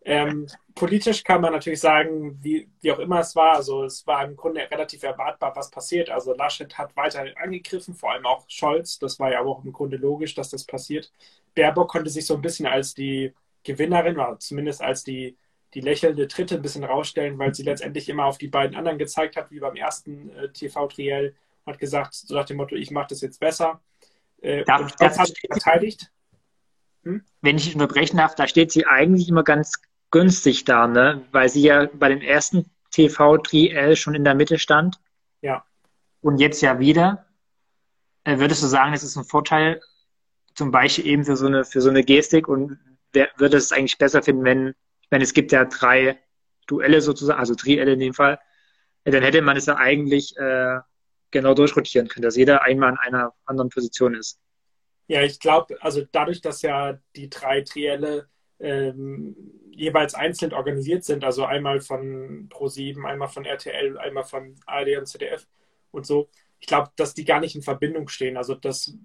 [0.06, 3.54] Ähm, politisch kann man natürlich sagen, wie, wie auch immer es war.
[3.54, 6.10] Also es war im Grunde relativ erwartbar, was passiert.
[6.10, 8.98] Also Laschet hat weiter angegriffen, vor allem auch Scholz.
[8.98, 11.10] Das war ja auch im Grunde logisch, dass das passiert.
[11.54, 13.32] Baerbock konnte sich so ein bisschen als die
[13.62, 15.38] Gewinnerin, oder zumindest als die,
[15.72, 19.36] die lächelnde Dritte ein bisschen rausstellen, weil sie letztendlich immer auf die beiden anderen gezeigt
[19.36, 21.34] hat, wie beim ersten äh, TV-Triell.
[21.64, 23.80] Hat gesagt, so nach dem Motto, ich mache das jetzt besser.
[24.42, 26.10] Äh, darf, und das hat sie verteidigt.
[27.04, 27.24] Hm?
[27.40, 29.80] Wenn ich unterbrechen darf, da steht sie eigentlich immer ganz
[30.14, 31.26] günstig da, ne?
[31.32, 35.00] Weil sie ja bei dem ersten TV-Triell schon in der Mitte stand.
[35.42, 35.64] Ja.
[36.20, 37.26] Und jetzt ja wieder.
[38.22, 39.80] Äh, würdest du sagen, es ist ein Vorteil,
[40.54, 42.78] zum Beispiel eben für so eine, für so eine Gestik und
[43.12, 44.74] wer würde es eigentlich besser finden, wenn,
[45.10, 46.16] meine, es gibt ja drei
[46.68, 48.38] Duelle sozusagen, also Trielle in dem Fall,
[49.02, 50.78] dann hätte man es ja eigentlich äh,
[51.32, 54.38] genau durchrotieren können, dass jeder einmal in einer anderen Position ist.
[55.08, 58.28] Ja, ich glaube, also dadurch, dass ja die drei Trielle
[58.60, 59.34] ähm,
[59.76, 65.06] jeweils einzeln organisiert sind, also einmal von Pro7, einmal von RTL, einmal von ARD und
[65.06, 65.46] ZDF
[65.90, 66.28] und so.
[66.60, 68.36] Ich glaube, dass die gar nicht in Verbindung stehen.
[68.36, 68.96] Also das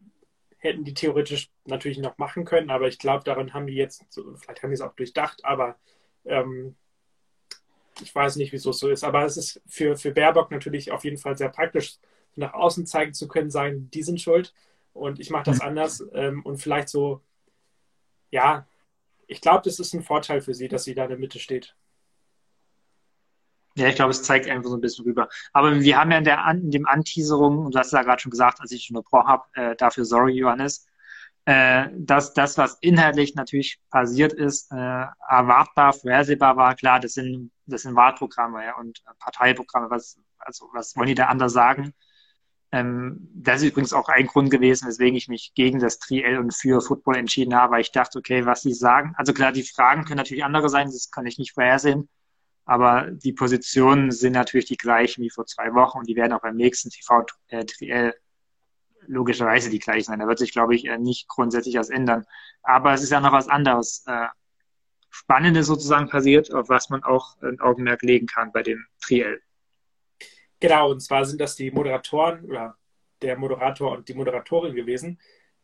[0.58, 4.64] hätten die theoretisch natürlich noch machen können, aber ich glaube, daran haben die jetzt, vielleicht
[4.64, 5.78] haben die es auch durchdacht, aber
[6.26, 6.76] ähm,
[8.02, 9.04] ich weiß nicht, wieso es so ist.
[9.04, 11.98] Aber es ist für, für Baerbock natürlich auf jeden Fall sehr praktisch,
[12.36, 14.54] nach außen zeigen zu können, sagen, die sind schuld
[14.94, 15.68] und ich mache das mhm.
[15.68, 17.22] anders ähm, und vielleicht so,
[18.32, 18.68] ja,
[19.30, 21.76] ich glaube, das ist ein Vorteil für sie, dass sie da in der Mitte steht.
[23.76, 25.30] Ja, ich glaube, es zeigt einfach so ein bisschen rüber.
[25.54, 28.22] Aber wir haben ja in, der, in dem Anteaserung, und du hast es ja gerade
[28.22, 30.88] schon gesagt, als ich schon unterbrochen habe, äh, dafür sorry, Johannes,
[31.46, 36.76] äh, dass das, was inhaltlich natürlich passiert ist, äh, erwartbar, vorhersehbar war.
[36.76, 39.92] Klar, das sind, das sind Wahlprogramme ja, und Parteiprogramme.
[39.92, 41.94] Was, also, was wollen die da anders sagen?
[42.72, 46.54] Ähm, das ist übrigens auch ein Grund gewesen, weswegen ich mich gegen das Triell und
[46.54, 50.06] für Football entschieden habe, weil ich dachte, okay, was sie sagen, also klar, die Fragen
[50.06, 52.10] können natürlich andere sein, das kann ich nicht vorhersehen,
[52.66, 56.42] aber die Positionen sind natürlich die gleichen wie vor zwei Wochen und die werden auch
[56.42, 58.14] beim nächsten TV-Triell
[59.08, 60.20] logischerweise die gleichen sein.
[60.20, 62.26] Da wird sich, glaube ich, nicht grundsätzlich was ändern.
[62.62, 64.04] Aber es ist ja noch was anderes.
[64.06, 64.28] Äh,
[65.10, 69.42] Spannendes sozusagen passiert, auf was man auch ein Augenmerk legen kann bei dem Triell.
[70.60, 72.76] Genau, und zwar sind das die Moderatoren oder
[73.22, 75.20] der Moderator und die Moderatorin gewesen,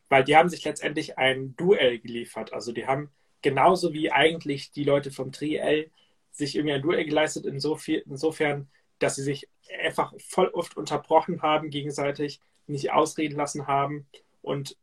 [0.08, 2.52] weil die haben sich letztendlich ein Duell geliefert.
[2.52, 3.10] Also die haben
[3.42, 5.90] genauso wie eigentlich die Leute vom Triell
[6.30, 8.68] sich irgendwie ein Duell geleistet, insofern,
[8.98, 9.48] dass sie sich
[9.84, 14.06] einfach voll oft unterbrochen haben, gegenseitig nicht ausreden lassen haben
[14.42, 14.76] und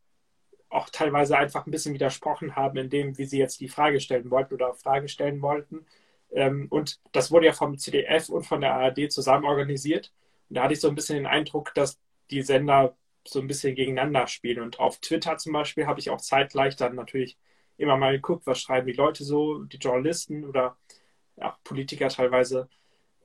[0.70, 4.32] auch teilweise einfach ein bisschen widersprochen haben in dem, wie sie jetzt die Frage stellen
[4.32, 5.86] wollten oder Fragen stellen wollten.
[6.34, 10.12] Ähm, und das wurde ja vom CDF und von der ARD zusammen organisiert.
[10.50, 12.00] Und da hatte ich so ein bisschen den Eindruck, dass
[12.32, 14.62] die Sender so ein bisschen gegeneinander spielen.
[14.62, 17.38] Und auf Twitter zum Beispiel habe ich auch zeitgleich dann natürlich
[17.78, 20.78] immer mal geguckt, was schreiben die Leute so, die Journalisten oder
[21.38, 22.70] auch Politiker teilweise.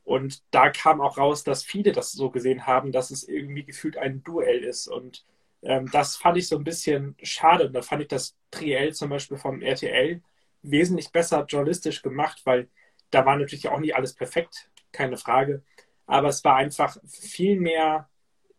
[0.04, 3.98] Und da kam auch raus, dass viele das so gesehen haben, dass es irgendwie gefühlt
[3.98, 4.88] ein Duell ist.
[4.88, 5.24] Und
[5.62, 7.66] ähm, das fand ich so ein bisschen schade.
[7.66, 10.22] Und da fand ich das Triell zum Beispiel vom RTL
[10.62, 12.68] wesentlich besser journalistisch gemacht, weil
[13.10, 15.62] da war natürlich auch nicht alles perfekt, keine Frage.
[16.06, 18.08] Aber es war einfach viel mehr,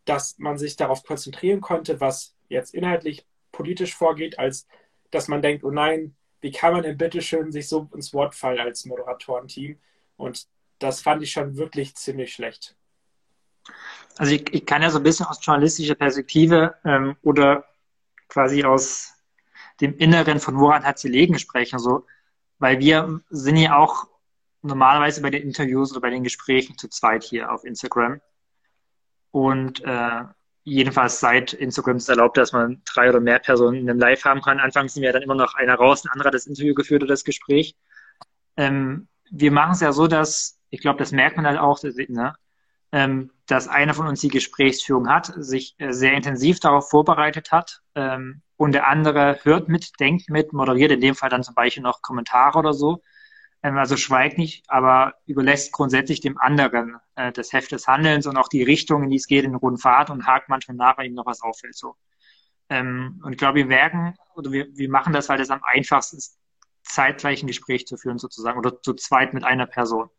[0.06, 4.68] dass man sich darauf konzentrieren konnte, was jetzt inhaltlich politisch vorgeht, als
[5.12, 8.36] dass man denkt, oh nein, wie kann man denn bitte schön sich so ins Wort
[8.36, 9.78] fallen als Moderatorenteam?
[10.18, 10.48] Und
[10.80, 12.76] das fand ich schon wirklich ziemlich schlecht.
[14.18, 17.66] Also ich, ich kann ja so ein bisschen aus journalistischer Perspektive ähm, oder
[18.28, 19.14] quasi aus
[19.82, 22.06] dem Inneren von woran hat sie legen sprechen, so,
[22.58, 24.09] weil wir sind ja auch
[24.62, 28.22] normalerweise bei den Interviews oder bei den Gesprächen zu zweit hier auf Instagram.
[29.32, 30.24] Und äh,
[30.64, 34.42] jedenfalls seit Instagram es erlaubt, dass man drei oder mehr Personen in einem Live haben
[34.42, 34.60] kann.
[34.60, 37.24] Anfangs sind ja dann immer noch einer raus, ein anderer das Interview geführt oder das
[37.24, 37.76] Gespräch.
[38.58, 42.36] Ähm, wir machen es ja so, dass, ich glaube, das merkt man halt auch, ne,
[42.92, 47.82] ähm, dass einer von uns die Gesprächsführung hat, sich äh, sehr intensiv darauf vorbereitet hat
[47.96, 51.84] ähm, und der andere hört mit, denkt mit, moderiert in dem Fall dann zum Beispiel
[51.84, 53.02] noch Kommentare oder so.
[53.62, 58.38] Ähm, also schweigt nicht, aber überlässt grundsätzlich dem anderen äh, das Heft des Handelns und
[58.38, 61.08] auch die Richtung, in die es geht, in roten Fahrt und hakt manchmal nach, wenn
[61.08, 61.76] ihm noch was auffällt.
[61.76, 61.96] So.
[62.70, 66.18] Ähm, und ich glaube, wir merken oder wir, wir machen das, weil es am einfachsten
[66.18, 66.38] ist,
[66.84, 70.10] zeitgleich ein Gespräch zu führen sozusagen oder zu zweit mit einer Person.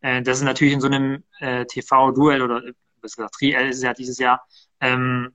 [0.00, 2.62] Äh, das ist natürlich in so einem äh, TV-Duell oder
[3.00, 4.46] besser gesagt Triell ist ja dieses Jahr
[4.80, 5.34] ähm,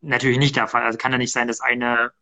[0.00, 0.82] natürlich nicht der Fall.
[0.82, 2.12] Also kann ja nicht sein, dass eine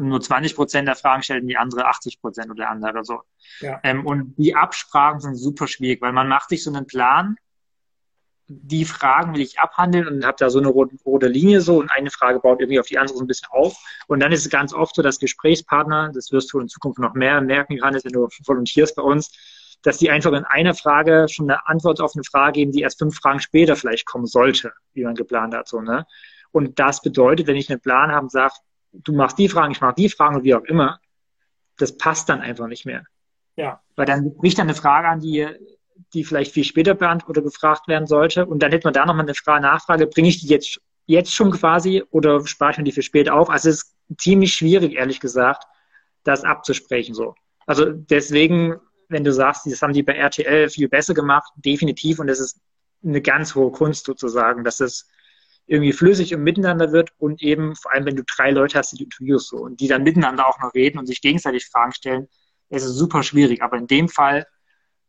[0.00, 3.20] nur 20 Prozent der Fragen stellt und die andere 80 Prozent oder der andere so.
[3.60, 3.80] Ja.
[3.82, 7.36] Ähm, und die Absprachen sind super schwierig, weil man macht sich so einen Plan,
[8.48, 11.90] die Fragen will ich abhandeln und habe da so eine rote, rote, Linie so und
[11.90, 13.76] eine Frage baut irgendwie auf die andere so ein bisschen auf.
[14.08, 17.14] Und dann ist es ganz oft so, dass Gesprächspartner, das wirst du in Zukunft noch
[17.14, 19.30] mehr merken, Johannes, wenn du volontierst bei uns,
[19.82, 22.98] dass die einfach in einer Frage schon eine Antwort auf eine Frage geben, die erst
[22.98, 25.68] fünf Fragen später vielleicht kommen sollte, wie man geplant hat.
[25.68, 26.06] So, ne?
[26.52, 28.54] Und das bedeutet, wenn ich einen Plan habe und sage,
[28.92, 31.00] du machst die Fragen, ich mache die Fragen und wie auch immer,
[31.78, 33.04] das passt dann einfach nicht mehr.
[33.56, 33.80] Ja.
[33.96, 35.46] Weil dann bricht dann eine Frage an, die,
[36.14, 38.46] die vielleicht viel später beantwortet oder gefragt werden sollte.
[38.46, 41.50] Und dann hätte man da nochmal eine Frage, Nachfrage, bringe ich die jetzt, jetzt schon
[41.50, 43.50] quasi oder spare ich mir die für später auf?
[43.50, 45.64] Also es ist ziemlich schwierig, ehrlich gesagt,
[46.24, 47.34] das abzusprechen so.
[47.66, 48.76] Also deswegen,
[49.08, 52.18] wenn du sagst, das haben die bei RTL viel besser gemacht, definitiv.
[52.18, 52.60] Und das ist
[53.04, 55.08] eine ganz hohe Kunst sozusagen, dass es
[55.72, 58.98] irgendwie flüssig und miteinander wird und eben vor allem, wenn du drei Leute hast, die
[58.98, 62.28] du interviewst so und die dann miteinander auch noch reden und sich gegenseitig Fragen stellen,
[62.68, 63.62] ist es super schwierig.
[63.62, 64.46] Aber in dem Fall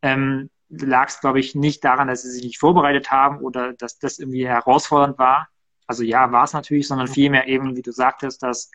[0.02, 4.00] ähm, lag es, glaube ich, nicht daran, dass sie sich nicht vorbereitet haben oder dass
[4.00, 5.50] das irgendwie herausfordernd war.
[5.86, 8.72] Also ja, war es natürlich, sondern vielmehr eben, wie du sagtest, dass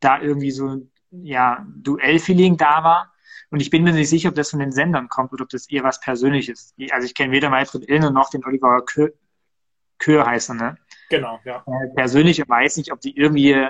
[0.00, 3.12] da irgendwie so ja Duell-Feeling da war.
[3.50, 5.68] Und ich bin mir nicht sicher, ob das von den Sendern kommt oder ob das
[5.70, 6.92] eher was Persönliches ist.
[6.92, 9.10] Also ich kenne weder Manfred Illner noch den Oliver Kö
[9.98, 10.78] Kür heißt er, ne?
[11.08, 11.64] Genau, ja.
[11.66, 13.68] Äh, persönlich weiß nicht, ob die irgendwie,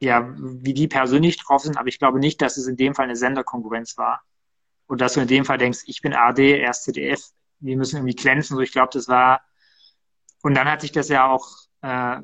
[0.00, 3.04] ja, wie die persönlich drauf sind, aber ich glaube nicht, dass es in dem Fall
[3.04, 4.22] eine Senderkonkurrenz war.
[4.86, 7.20] Und dass du in dem Fall denkst, ich bin AD, er ist ZDF,
[7.60, 8.56] wir müssen irgendwie glänzen.
[8.56, 9.42] So, ich glaube, das war,
[10.42, 11.46] und dann hat sich das ja auch
[11.82, 12.20] äh,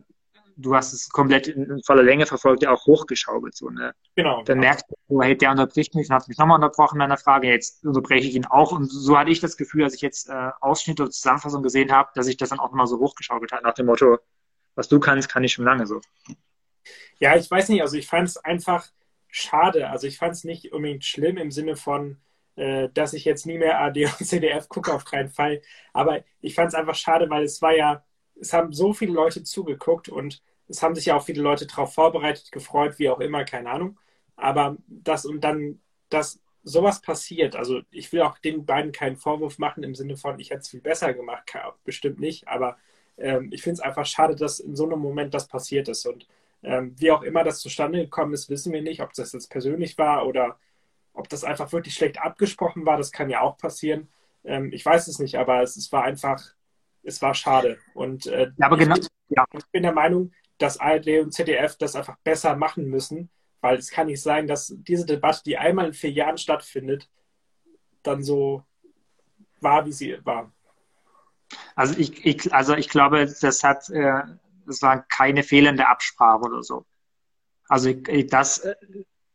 [0.56, 3.56] du hast es komplett in, voller Länge verfolgt, ja auch hochgeschaukelt.
[3.56, 3.94] So, ne?
[4.14, 4.36] Genau.
[4.38, 4.60] Dann genau.
[4.60, 7.84] merkst du, hey, der unterbricht mich und hat mich nochmal unterbrochen in meiner Frage, jetzt
[7.84, 8.72] unterbreche ich ihn auch.
[8.72, 12.10] Und so hatte ich das Gefühl, als ich jetzt äh, Ausschnitte oder Zusammenfassung gesehen habe,
[12.14, 14.18] dass ich das dann auch nochmal so hochgeschaukelt hat, nach dem Motto,
[14.74, 16.00] was du kannst, kann ich schon lange so.
[17.18, 18.86] Ja, ich weiß nicht, also ich fand es einfach
[19.28, 19.90] schade.
[19.90, 22.18] Also ich fand es nicht unbedingt schlimm im Sinne von,
[22.56, 25.60] äh, dass ich jetzt nie mehr AD und CDF gucke, auf keinen Fall.
[25.92, 28.04] Aber ich fand es einfach schade, weil es war ja
[28.40, 31.94] es haben so viele Leute zugeguckt und es haben sich ja auch viele Leute darauf
[31.94, 33.98] vorbereitet, gefreut, wie auch immer, keine Ahnung.
[34.36, 39.58] Aber das und dann, dass sowas passiert, also ich will auch den beiden keinen Vorwurf
[39.58, 41.52] machen im Sinne von, ich hätte es viel besser gemacht,
[41.84, 42.78] bestimmt nicht, aber
[43.18, 46.06] ähm, ich finde es einfach schade, dass in so einem Moment das passiert ist.
[46.06, 46.26] Und
[46.62, 49.98] ähm, wie auch immer das zustande gekommen ist, wissen wir nicht, ob das jetzt persönlich
[49.98, 50.58] war oder
[51.12, 54.08] ob das einfach wirklich schlecht abgesprochen war, das kann ja auch passieren.
[54.44, 56.53] Ähm, ich weiß es nicht, aber es, es war einfach
[57.04, 57.78] es war schade.
[57.94, 59.44] Und äh, ja, aber genau, ich, ja.
[59.52, 63.30] ich bin der Meinung, dass ARD und ZDF das einfach besser machen müssen,
[63.60, 67.08] weil es kann nicht sein, dass diese Debatte, die einmal in vier Jahren stattfindet,
[68.02, 68.64] dann so
[69.60, 70.52] war, wie sie war.
[71.74, 74.22] Also ich, ich also ich glaube, das hat, äh,
[74.66, 76.84] das war keine fehlende Absprache oder so.
[77.68, 78.74] Also ich, das, äh,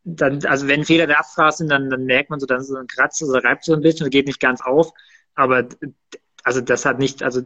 [0.03, 2.87] dann, also wenn Fehler der Absprache sind, dann, dann merkt man so, dann so ein
[2.87, 4.91] Kratz oder reibt so ein bisschen und geht nicht ganz auf.
[5.35, 5.67] Aber
[6.43, 7.41] also das hat nicht, also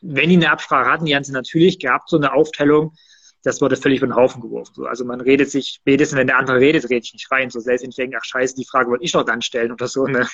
[0.00, 2.94] wenn die eine Absprache hatten, die haben sie natürlich gehabt, so eine Aufteilung,
[3.42, 4.72] das wurde völlig von den Haufen geworfen.
[4.74, 4.86] So.
[4.86, 7.50] Also man redet sich, spätestens wenn der andere redet, rede ich nicht rein.
[7.50, 9.88] So selbst wenn ich denke, ach scheiße, die Frage wollte ich doch dann stellen oder
[9.88, 10.28] so, ne?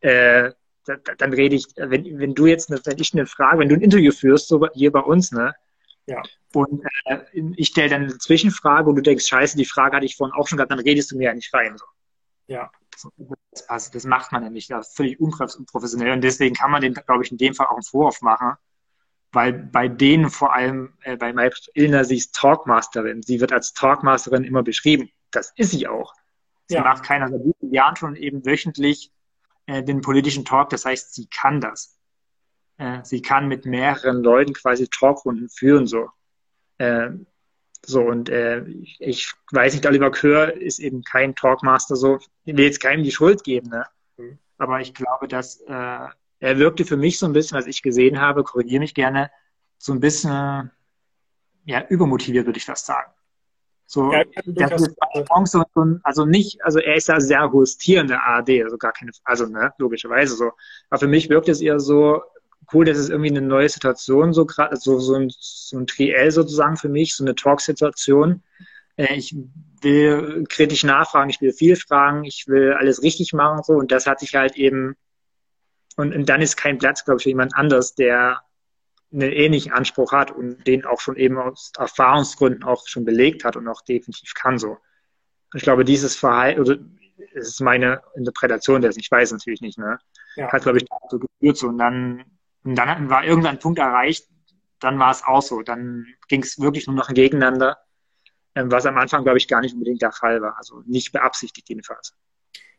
[0.00, 0.50] Äh,
[0.86, 3.80] dann, dann rede ich, wenn, wenn du jetzt, wenn ich eine Frage, wenn du ein
[3.80, 5.54] Interview führst, so hier bei uns, ne?
[6.06, 6.22] Ja.
[6.52, 7.18] Und äh,
[7.56, 10.46] ich stelle dann eine Zwischenfrage und du denkst, scheiße, die Frage hatte ich vorhin auch
[10.46, 11.76] schon gehabt, dann redest du mir ja nicht rein.
[11.78, 11.86] So.
[12.48, 12.70] Ja.
[13.68, 17.32] Also das macht man das ist völlig unprofessionell und deswegen kann man den, glaube ich,
[17.32, 18.54] in dem Fall auch einen Vorwurf machen,
[19.32, 23.72] weil bei denen vor allem, äh, bei Maybrit Illner, sie ist Talkmasterin, sie wird als
[23.72, 25.10] Talkmasterin immer beschrieben.
[25.30, 26.14] das ist sie auch.
[26.68, 26.82] Sie ja.
[26.82, 29.12] macht keiner seit Jahren schon eben wöchentlich
[29.66, 30.70] äh, den politischen Talk.
[30.70, 31.98] Das heißt, sie kann das.
[32.78, 36.08] Äh, sie kann mit mehreren Leuten quasi Talkrunden führen, so.
[36.78, 37.10] Äh,
[37.86, 38.64] so, und äh,
[38.98, 42.18] ich weiß nicht, Oliver Kör ist eben kein Talkmaster, so.
[42.44, 43.84] Ich will jetzt keinem die Schuld geben, ne?
[44.16, 44.38] Mhm.
[44.58, 46.08] Aber ich glaube, dass äh,
[46.40, 49.30] er wirkte für mich so ein bisschen, was ich gesehen habe, korrigiere mich gerne,
[49.78, 50.70] so ein bisschen
[51.64, 53.10] ja, übermotiviert, würde ich fast sagen.
[53.86, 54.96] So, ja, das ist
[55.44, 55.62] so,
[56.02, 59.12] also nicht, also er ist ja sehr hohes Tier in der ARD, also gar keine,
[59.24, 60.52] also ne, logischerweise so.
[60.88, 62.22] Aber für mich wirkt es eher so,
[62.74, 66.30] cool, das ist irgendwie eine neue Situation, so gerade, so, so ein, so ein Triell
[66.30, 68.42] sozusagen für mich, so eine Talk-Situation.
[68.96, 69.34] Äh, ich
[69.80, 74.06] will kritisch nachfragen, ich will viel fragen, ich will alles richtig machen, so, und das
[74.06, 74.96] hat sich halt eben,
[75.96, 78.42] und, und dann ist kein Platz, glaube ich, für jemand anders, der
[79.12, 83.56] einen ähnlichen Anspruch hat und den auch schon eben aus Erfahrungsgründen auch schon belegt hat
[83.56, 84.78] und auch definitiv kann so.
[85.54, 86.74] Ich glaube, dieses Verhalten, also
[87.34, 89.98] es ist meine Interpretation dessen, ich weiß natürlich nicht, ne?
[90.36, 90.52] Ja.
[90.52, 91.68] Hat, glaube ich, dazu geführt so.
[91.68, 92.24] Und dann,
[92.64, 94.26] und dann war irgendein Punkt erreicht,
[94.80, 95.62] dann war es auch so.
[95.62, 97.78] Dann ging es wirklich nur noch gegeneinander,
[98.54, 100.56] ähm, was am Anfang, glaube ich, gar nicht unbedingt der Fall war.
[100.56, 102.14] Also nicht beabsichtigt jedenfalls.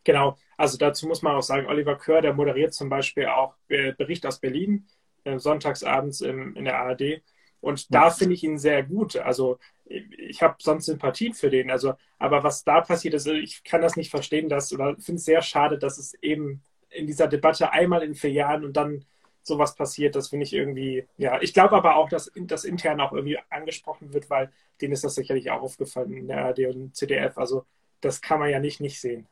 [0.03, 3.93] Genau, also dazu muss man auch sagen, Oliver Kör, der moderiert zum Beispiel auch äh,
[3.93, 4.87] Bericht aus Berlin
[5.23, 7.23] äh, sonntagsabends in der ARD.
[7.59, 9.15] Und da finde ich ihn sehr gut.
[9.15, 11.71] Also ich habe sonst Sympathien für den.
[11.71, 15.25] Also, aber was da passiert ist, ich kann das nicht verstehen, dass, oder finde es
[15.25, 19.05] sehr schade, dass es eben in dieser Debatte einmal in vier Jahren und dann
[19.45, 20.15] sowas passiert.
[20.15, 21.41] Das finde ich irgendwie, ja.
[21.41, 25.15] Ich glaube aber auch, dass das intern auch irgendwie angesprochen wird, weil denen ist das
[25.15, 27.37] sicherlich auch aufgefallen in der ARD und CDF.
[27.37, 27.65] Also
[28.01, 29.27] das kann man ja nicht nicht sehen.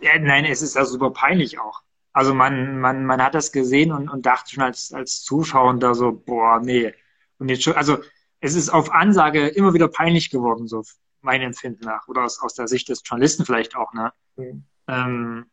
[0.00, 1.82] Ja, nein, es ist ja super peinlich auch.
[2.12, 5.94] Also man, man, man hat das gesehen und, und dachte schon als, als Zuschauer da
[5.94, 6.92] so, boah, nee.
[7.38, 7.98] Und jetzt schon, also
[8.40, 10.82] es ist auf Ansage immer wieder peinlich geworden, so
[11.22, 12.08] mein Empfinden nach.
[12.08, 14.12] Oder aus, aus der Sicht des Journalisten vielleicht auch, ne?
[14.36, 14.64] Mhm.
[14.88, 15.46] Ähm,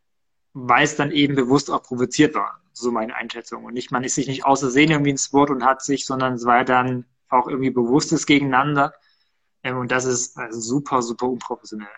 [0.52, 3.64] weil es dann eben bewusst auch provoziert war, so meine Einschätzung.
[3.64, 6.44] Und nicht, man ist sich nicht außersehen irgendwie ins Wort und hat sich, sondern es
[6.44, 8.92] war dann auch irgendwie bewusstes Gegeneinander.
[9.62, 11.88] Ähm, und das ist also super, super unprofessionell.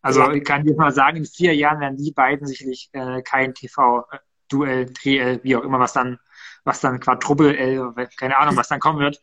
[0.00, 3.54] Also ich kann dir mal sagen, in vier Jahren werden die beiden sicherlich äh, kein
[3.54, 6.18] TV-Duell, Triell, wie auch immer, was dann,
[6.64, 9.22] was dann Quadruppel, L, keine Ahnung, was dann kommen wird.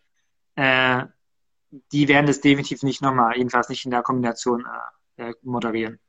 [0.56, 1.04] Äh,
[1.92, 4.66] die werden das definitiv nicht nochmal, jedenfalls nicht in der Kombination
[5.18, 6.00] äh, äh moderieren.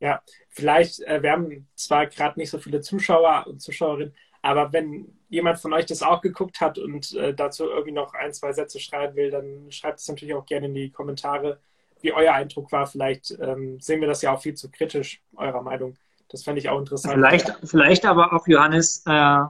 [0.00, 5.18] Ja, vielleicht, äh, wir haben zwar gerade nicht so viele Zuschauer und Zuschauerinnen, aber wenn
[5.28, 8.80] jemand von euch das auch geguckt hat und äh, dazu irgendwie noch ein, zwei Sätze
[8.80, 11.60] schreiben will, dann schreibt es natürlich auch gerne in die Kommentare
[12.00, 12.86] wie euer Eindruck war.
[12.86, 15.96] Vielleicht ähm, sehen wir das ja auch viel zu kritisch, eurer Meinung.
[16.28, 17.14] Das fände ich auch interessant.
[17.14, 19.40] Vielleicht, vielleicht aber auch, Johannes, äh,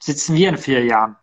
[0.00, 1.16] sitzen wir in vier Jahren.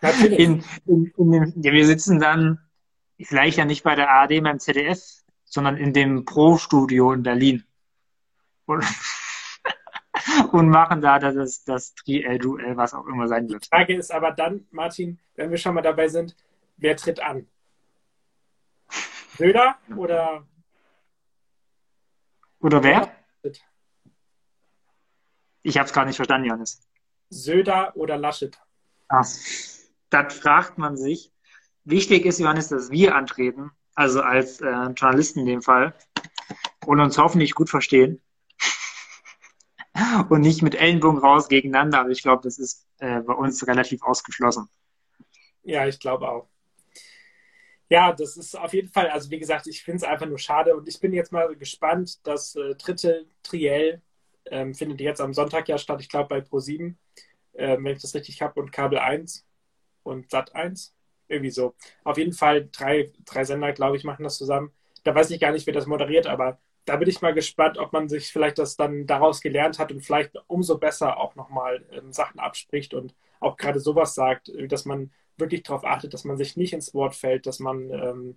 [0.00, 0.38] Natürlich.
[0.38, 2.58] In, in, in ja, wir sitzen dann
[3.20, 5.13] vielleicht ja nicht bei der ARD beim ZDF,
[5.54, 7.64] sondern in dem Pro-Studio in Berlin.
[8.66, 8.84] Und,
[10.52, 13.64] und machen da das, das Tri-L-Duell, was auch immer sein wird.
[13.64, 16.34] Die Frage ist aber dann, Martin, wenn wir schon mal dabei sind,
[16.76, 17.46] wer tritt an?
[19.38, 20.44] Söder oder.
[22.58, 23.12] Oder wer?
[25.62, 26.80] Ich habe es gar nicht verstanden, Johannes.
[27.28, 28.58] Söder oder Laschet?
[29.06, 29.24] Ach,
[30.10, 31.32] das fragt man sich.
[31.84, 35.94] Wichtig ist, Johannes, dass wir antreten, also als äh, Journalisten in dem Fall,
[36.86, 38.20] und uns hoffentlich gut verstehen.
[40.28, 42.00] und nicht mit Ellenbogen raus gegeneinander.
[42.00, 44.68] Aber ich glaube, das ist äh, bei uns relativ ausgeschlossen.
[45.62, 46.48] Ja, ich glaube auch.
[47.90, 50.74] Ja, das ist auf jeden Fall, also wie gesagt, ich finde es einfach nur schade
[50.74, 52.18] und ich bin jetzt mal gespannt.
[52.26, 54.02] Das äh, dritte Triell
[54.46, 56.94] ähm, findet jetzt am Sonntag ja statt, ich glaube bei Pro7,
[57.52, 59.46] äh, wenn ich das richtig habe, und Kabel 1
[60.02, 60.93] und Sat 1.
[61.28, 61.74] Irgendwie so.
[62.04, 64.72] Auf jeden Fall drei, drei Sender, glaube ich, machen das zusammen.
[65.04, 67.92] Da weiß ich gar nicht, wer das moderiert, aber da bin ich mal gespannt, ob
[67.92, 72.12] man sich vielleicht das dann daraus gelernt hat und vielleicht umso besser auch nochmal ähm,
[72.12, 76.56] Sachen abspricht und auch gerade sowas sagt, dass man wirklich darauf achtet, dass man sich
[76.56, 78.36] nicht ins Wort fällt, dass man ähm,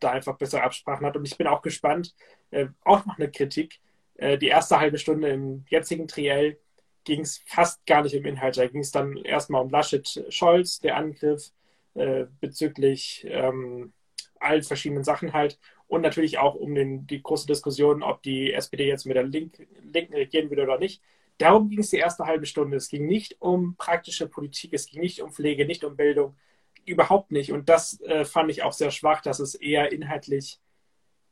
[0.00, 1.16] da einfach bessere Absprachen hat.
[1.16, 2.14] Und ich bin auch gespannt,
[2.50, 3.80] äh, auch noch eine Kritik.
[4.14, 6.58] Äh, die erste halbe Stunde im jetzigen Triell
[7.04, 8.56] ging es fast gar nicht um Inhalt.
[8.56, 11.50] Da ging es dann erstmal um Laschet-Scholz, der Angriff
[11.98, 13.92] äh, bezüglich ähm,
[14.40, 15.58] allen verschiedenen Sachen halt.
[15.86, 19.66] Und natürlich auch um den, die große Diskussion, ob die SPD jetzt mit der Link,
[19.82, 21.02] Linken regieren würde oder nicht.
[21.38, 22.76] Darum ging es die erste halbe Stunde.
[22.76, 26.36] Es ging nicht um praktische Politik, es ging nicht um Pflege, nicht um Bildung,
[26.84, 27.52] überhaupt nicht.
[27.52, 30.60] Und das äh, fand ich auch sehr schwach, dass es eher inhaltlich,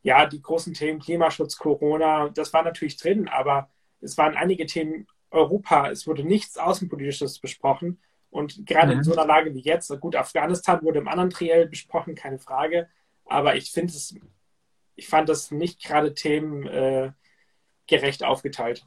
[0.02, 5.06] ja, die großen Themen Klimaschutz, Corona, das war natürlich drin, aber es waren einige Themen
[5.30, 8.00] Europa, es wurde nichts Außenpolitisches besprochen.
[8.30, 8.98] Und gerade mhm.
[8.98, 12.88] in so einer Lage wie jetzt, gut, Afghanistan wurde im anderen Triell besprochen, keine Frage.
[13.24, 14.14] Aber ich finde es
[14.96, 17.12] ich fand das nicht gerade themengerecht
[17.90, 18.84] äh, aufgeteilt.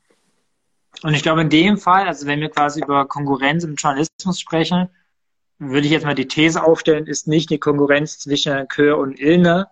[1.03, 4.89] Und ich glaube, in dem Fall, also wenn wir quasi über Konkurrenz im Journalismus sprechen,
[5.59, 9.69] würde ich jetzt mal die These aufstellen, ist nicht die Konkurrenz zwischen Kör und Illner,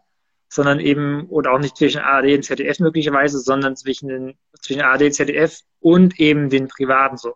[0.50, 5.04] sondern eben, oder auch nicht zwischen ARD und ZDF möglicherweise, sondern zwischen, den, zwischen ARD,
[5.04, 7.36] und ZDF und eben den Privaten so.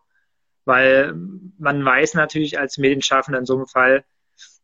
[0.66, 1.14] Weil
[1.58, 4.04] man weiß natürlich als Medienschaffender in so einem Fall,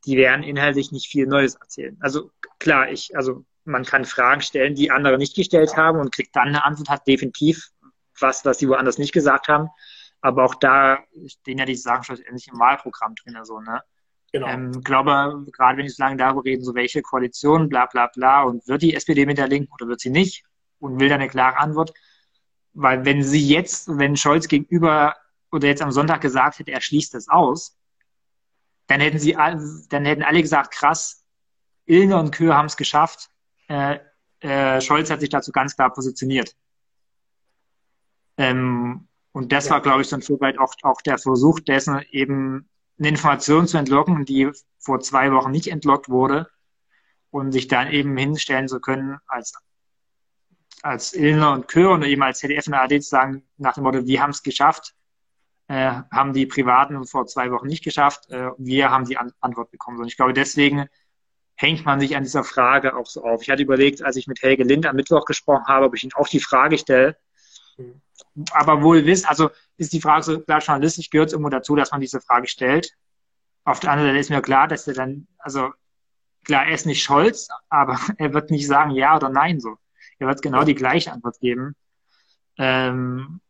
[0.06, 1.98] die werden inhaltlich nicht viel Neues erzählen.
[2.00, 6.36] Also klar, ich, also man kann Fragen stellen, die andere nicht gestellt haben und kriegt
[6.36, 7.70] dann eine Antwort, hat definitiv
[8.20, 9.70] was, was sie woanders nicht gesagt haben.
[10.22, 13.82] Aber auch da stehen ja die Sachen schlussendlich im Wahlprogramm drin, so, ne?
[14.34, 14.48] Genau.
[14.48, 18.43] Ähm, glaube, gerade wenn ich so lange darüber reden, so welche Koalition, bla bla bla,
[18.43, 20.43] und wird die SPD mit der Linken oder wird sie nicht?
[20.80, 21.93] Und will da eine klare Antwort.
[22.74, 25.16] Weil wenn sie jetzt, wenn Scholz gegenüber
[25.52, 27.78] oder jetzt am Sonntag gesagt hätte, er schließt das aus,
[28.88, 31.26] dann hätten sie, dann hätten alle gesagt, krass,
[31.86, 33.30] Ilne und Köhe haben es geschafft.
[33.68, 34.00] Äh,
[34.39, 36.56] äh, Scholz hat sich dazu ganz klar positioniert.
[38.38, 39.72] Ähm, und das ja.
[39.72, 43.68] war, glaube ich, so ein Stück weit auch, auch der Versuch dessen, eben eine Information
[43.68, 46.50] zu entlocken, die vor zwei Wochen nicht entlockt wurde
[47.30, 49.54] und sich dann eben hinstellen zu können als
[50.84, 54.06] als Illner und Kör und eben als ZDF und ARD zu sagen, nach dem Motto,
[54.06, 54.95] wir haben es geschafft,
[55.68, 59.72] äh, haben die Privaten vor zwei Wochen nicht geschafft, äh, wir haben die An Antwort
[59.72, 59.99] bekommen.
[59.99, 60.88] Und ich glaube, deswegen
[61.55, 63.41] hängt man sich an dieser Frage auch so auf.
[63.41, 66.13] Ich hatte überlegt, als ich mit Helge Lind am Mittwoch gesprochen habe, ob ich ihn
[66.13, 67.18] auch die Frage stelle,
[68.51, 71.91] aber wohl wissen, also ist die Frage so, klar, journalistisch gehört es irgendwo dazu, dass
[71.91, 72.93] man diese Frage stellt.
[73.63, 75.72] Auf der anderen Seite ist mir klar, dass er dann, also
[76.45, 79.78] klar, er ist nicht Scholz, aber er wird nicht sagen ja oder nein so.
[80.20, 81.76] Er wird genau die gleiche Antwort geben.
[82.57, 83.41] Ähm,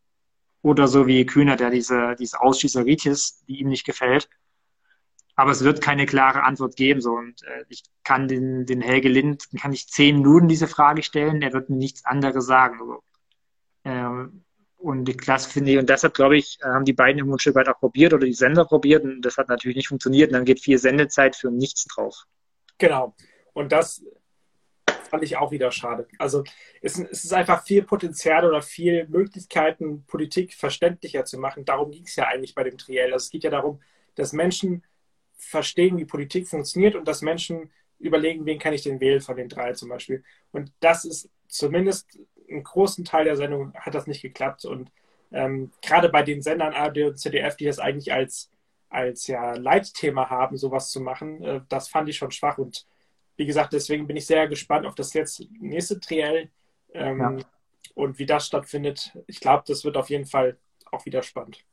[0.67, 4.29] oder so wie Kühner, der diese, diese Ausschießeritis, die ihm nicht gefällt.
[5.35, 6.99] Aber es wird keine klare Antwort geben.
[6.99, 7.11] So.
[7.11, 11.41] Und äh, ich kann den, den Helge Lind, kann ich zehn Minuten diese Frage stellen,
[11.41, 12.79] er wird mir nichts anderes sagen.
[12.79, 13.03] So.
[13.83, 14.43] Ähm,
[14.77, 17.79] und das finde ich, und deshalb glaube ich, haben die beiden ein Stück weit auch
[17.79, 20.29] probiert oder die Sender probiert und das hat natürlich nicht funktioniert.
[20.29, 22.25] Und dann geht viel Sendezeit für nichts drauf.
[22.77, 23.15] Genau.
[23.53, 24.03] Und das
[25.07, 26.07] fand ich auch wieder schade.
[26.17, 26.43] Also
[26.81, 31.65] es, es ist einfach viel Potenzial oder viel Möglichkeiten, Politik verständlicher zu machen.
[31.65, 33.13] Darum ging es ja eigentlich bei dem Triell.
[33.13, 33.81] Also es geht ja darum,
[34.15, 34.83] dass Menschen
[35.37, 39.49] verstehen, wie Politik funktioniert und dass Menschen überlegen, wen kann ich denn wählen von den
[39.49, 40.23] drei zum Beispiel.
[40.51, 44.65] Und das ist zumindest im großen Teil der Sendung hat das nicht geklappt.
[44.65, 44.91] Und
[45.31, 48.49] ähm, gerade bei den Sendern ARD und ZDF, die das eigentlich als,
[48.89, 52.57] als ja, Leitthema haben, sowas zu machen, äh, das fand ich schon schwach.
[52.57, 52.85] Und
[53.37, 56.49] wie gesagt, deswegen bin ich sehr gespannt auf das jetzt nächste Triell
[56.93, 57.37] ähm, ja.
[57.93, 59.17] und wie das stattfindet.
[59.27, 60.57] Ich glaube, das wird auf jeden Fall
[60.91, 61.63] auch wieder spannend.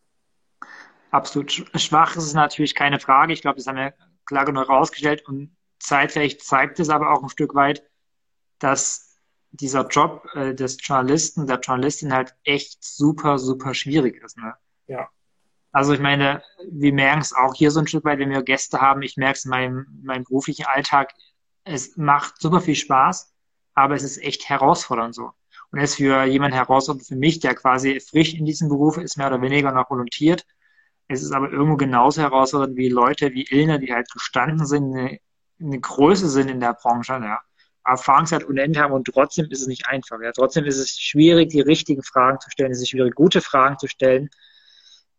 [1.11, 3.33] Absolut schwach ist es natürlich keine Frage.
[3.33, 3.95] Ich glaube, das haben wir
[4.27, 7.85] klar genug herausgestellt und zeitgleich zeigt es aber auch ein Stück weit,
[8.59, 9.19] dass
[9.53, 14.37] dieser Job äh, des Journalisten, der Journalistin halt echt super, super schwierig ist.
[14.37, 14.55] Ne?
[14.89, 15.09] Ja.
[15.71, 18.81] Also ich meine, wir merken es auch hier so ein Stück weit, wenn wir Gäste
[18.81, 19.03] haben.
[19.03, 21.13] Ich merke es in meinem, meinem beruflichen Alltag
[21.65, 23.33] es macht super viel Spaß,
[23.75, 25.33] aber es ist echt herausfordernd so.
[25.73, 29.17] Und es ist für jemanden herausfordernd, für mich, der quasi frisch in diesem Beruf ist,
[29.17, 30.47] mehr oder weniger noch volontiert.
[31.09, 35.19] Es ist aber irgendwo genauso herausfordernd wie Leute wie Ilner, die halt gestanden sind, eine,
[35.61, 37.41] eine Größe sind in der Branche, ja.
[37.87, 40.19] Erfahrungszeit unendlich haben und trotzdem ist es nicht einfach.
[40.23, 40.33] Ja.
[40.33, 42.73] Trotzdem ist es schwierig, die richtigen Fragen zu stellen.
[42.73, 44.31] Es ist schwierig, gute Fragen zu stellen.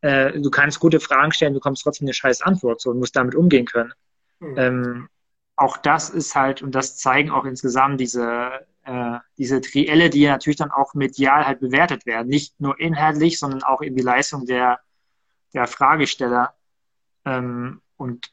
[0.02, 3.16] Äh, du kannst gute Fragen stellen, du bekommst trotzdem eine scheiß Antwort so, und musst
[3.16, 3.93] damit umgehen können.
[4.39, 4.58] Mhm.
[4.58, 5.10] Ähm,
[5.56, 10.58] auch das ist halt, und das zeigen auch insgesamt diese, äh, diese Trielle, die natürlich
[10.58, 12.28] dann auch medial halt bewertet werden.
[12.28, 14.80] Nicht nur inhaltlich, sondern auch in die Leistung der,
[15.53, 16.53] der Fragesteller.
[17.26, 18.32] Ähm, und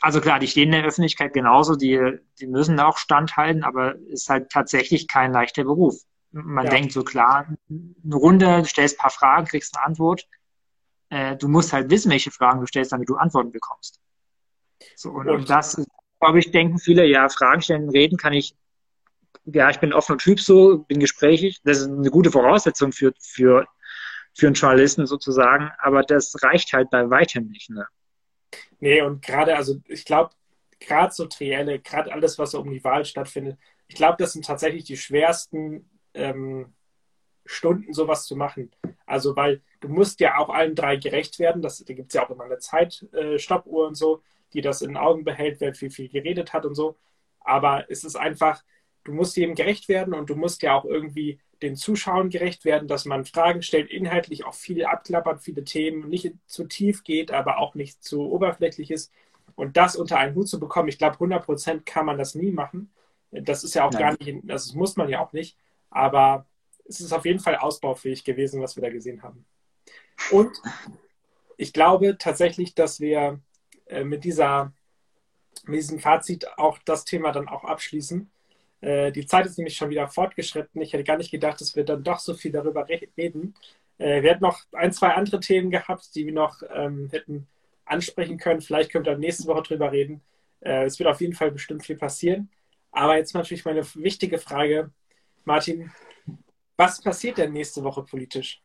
[0.00, 3.96] also klar, die stehen in der Öffentlichkeit genauso, die, die müssen da auch standhalten, aber
[4.08, 5.96] ist halt tatsächlich kein leichter Beruf.
[6.30, 6.70] Man ja.
[6.70, 10.26] denkt so klar, eine Runde, du stellst ein paar Fragen, kriegst eine Antwort.
[11.10, 14.00] Äh, du musst halt wissen, welche Fragen du stellst, damit du Antworten bekommst.
[14.96, 15.84] So, und, und das,
[16.20, 18.54] glaube ich, denken viele, ja, Fragen stellen, reden kann ich,
[19.44, 21.60] ja, ich bin offener Typ so, bin gesprächig.
[21.64, 23.66] Das ist eine gute Voraussetzung für, für,
[24.34, 27.70] für einen Journalisten sozusagen, aber das reicht halt bei weitem nicht.
[27.70, 27.86] Ne?
[28.80, 30.30] Nee, und gerade, also ich glaube,
[30.80, 33.58] gerade so Trielle, gerade alles, was so um die Wahl stattfindet,
[33.88, 36.72] ich glaube, das sind tatsächlich die schwersten ähm,
[37.44, 38.70] Stunden, sowas zu machen.
[39.06, 41.62] Also, weil du musst ja auch allen drei gerecht werden.
[41.62, 44.22] Das, da gibt es ja auch immer eine Zeitstoppuhr äh, und so
[44.54, 46.96] die das in den Augen behält, wer viel, viel geredet hat und so.
[47.40, 48.62] Aber es ist einfach,
[49.04, 52.88] du musst jedem gerecht werden und du musst ja auch irgendwie den Zuschauern gerecht werden,
[52.88, 57.58] dass man Fragen stellt, inhaltlich auch viel abklappert, viele Themen, nicht zu tief geht, aber
[57.58, 59.12] auch nicht zu oberflächlich ist.
[59.54, 62.50] Und das unter einen Hut zu bekommen, ich glaube, 100 Prozent kann man das nie
[62.50, 62.90] machen.
[63.30, 64.00] Das ist ja auch Nein.
[64.00, 65.56] gar nicht, das muss man ja auch nicht,
[65.90, 66.46] aber
[66.86, 69.44] es ist auf jeden Fall ausbaufähig gewesen, was wir da gesehen haben.
[70.30, 70.50] Und
[71.56, 73.40] ich glaube tatsächlich, dass wir
[73.92, 74.72] äh, mit, dieser,
[75.64, 78.30] mit diesem Fazit auch das Thema dann auch abschließen.
[78.80, 80.80] Äh, die Zeit ist nämlich schon wieder fortgeschritten.
[80.82, 83.54] Ich hätte gar nicht gedacht, dass wir dann doch so viel darüber reden.
[83.98, 87.46] Äh, wir hätten noch ein, zwei andere Themen gehabt, die wir noch ähm, hätten
[87.84, 88.60] ansprechen können.
[88.60, 90.22] Vielleicht können wir dann nächste Woche drüber reden.
[90.60, 92.50] Äh, es wird auf jeden Fall bestimmt viel passieren.
[92.90, 94.90] Aber jetzt natürlich meine wichtige Frage,
[95.44, 95.92] Martin,
[96.76, 98.62] was passiert denn nächste Woche politisch?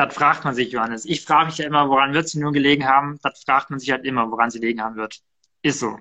[0.00, 1.04] Das fragt man sich, Johannes.
[1.04, 3.18] Ich frage mich ja immer, woran wird sie nur gelegen haben?
[3.22, 5.20] Das fragt man sich halt immer, woran sie gelegen haben wird.
[5.60, 5.98] Ist so.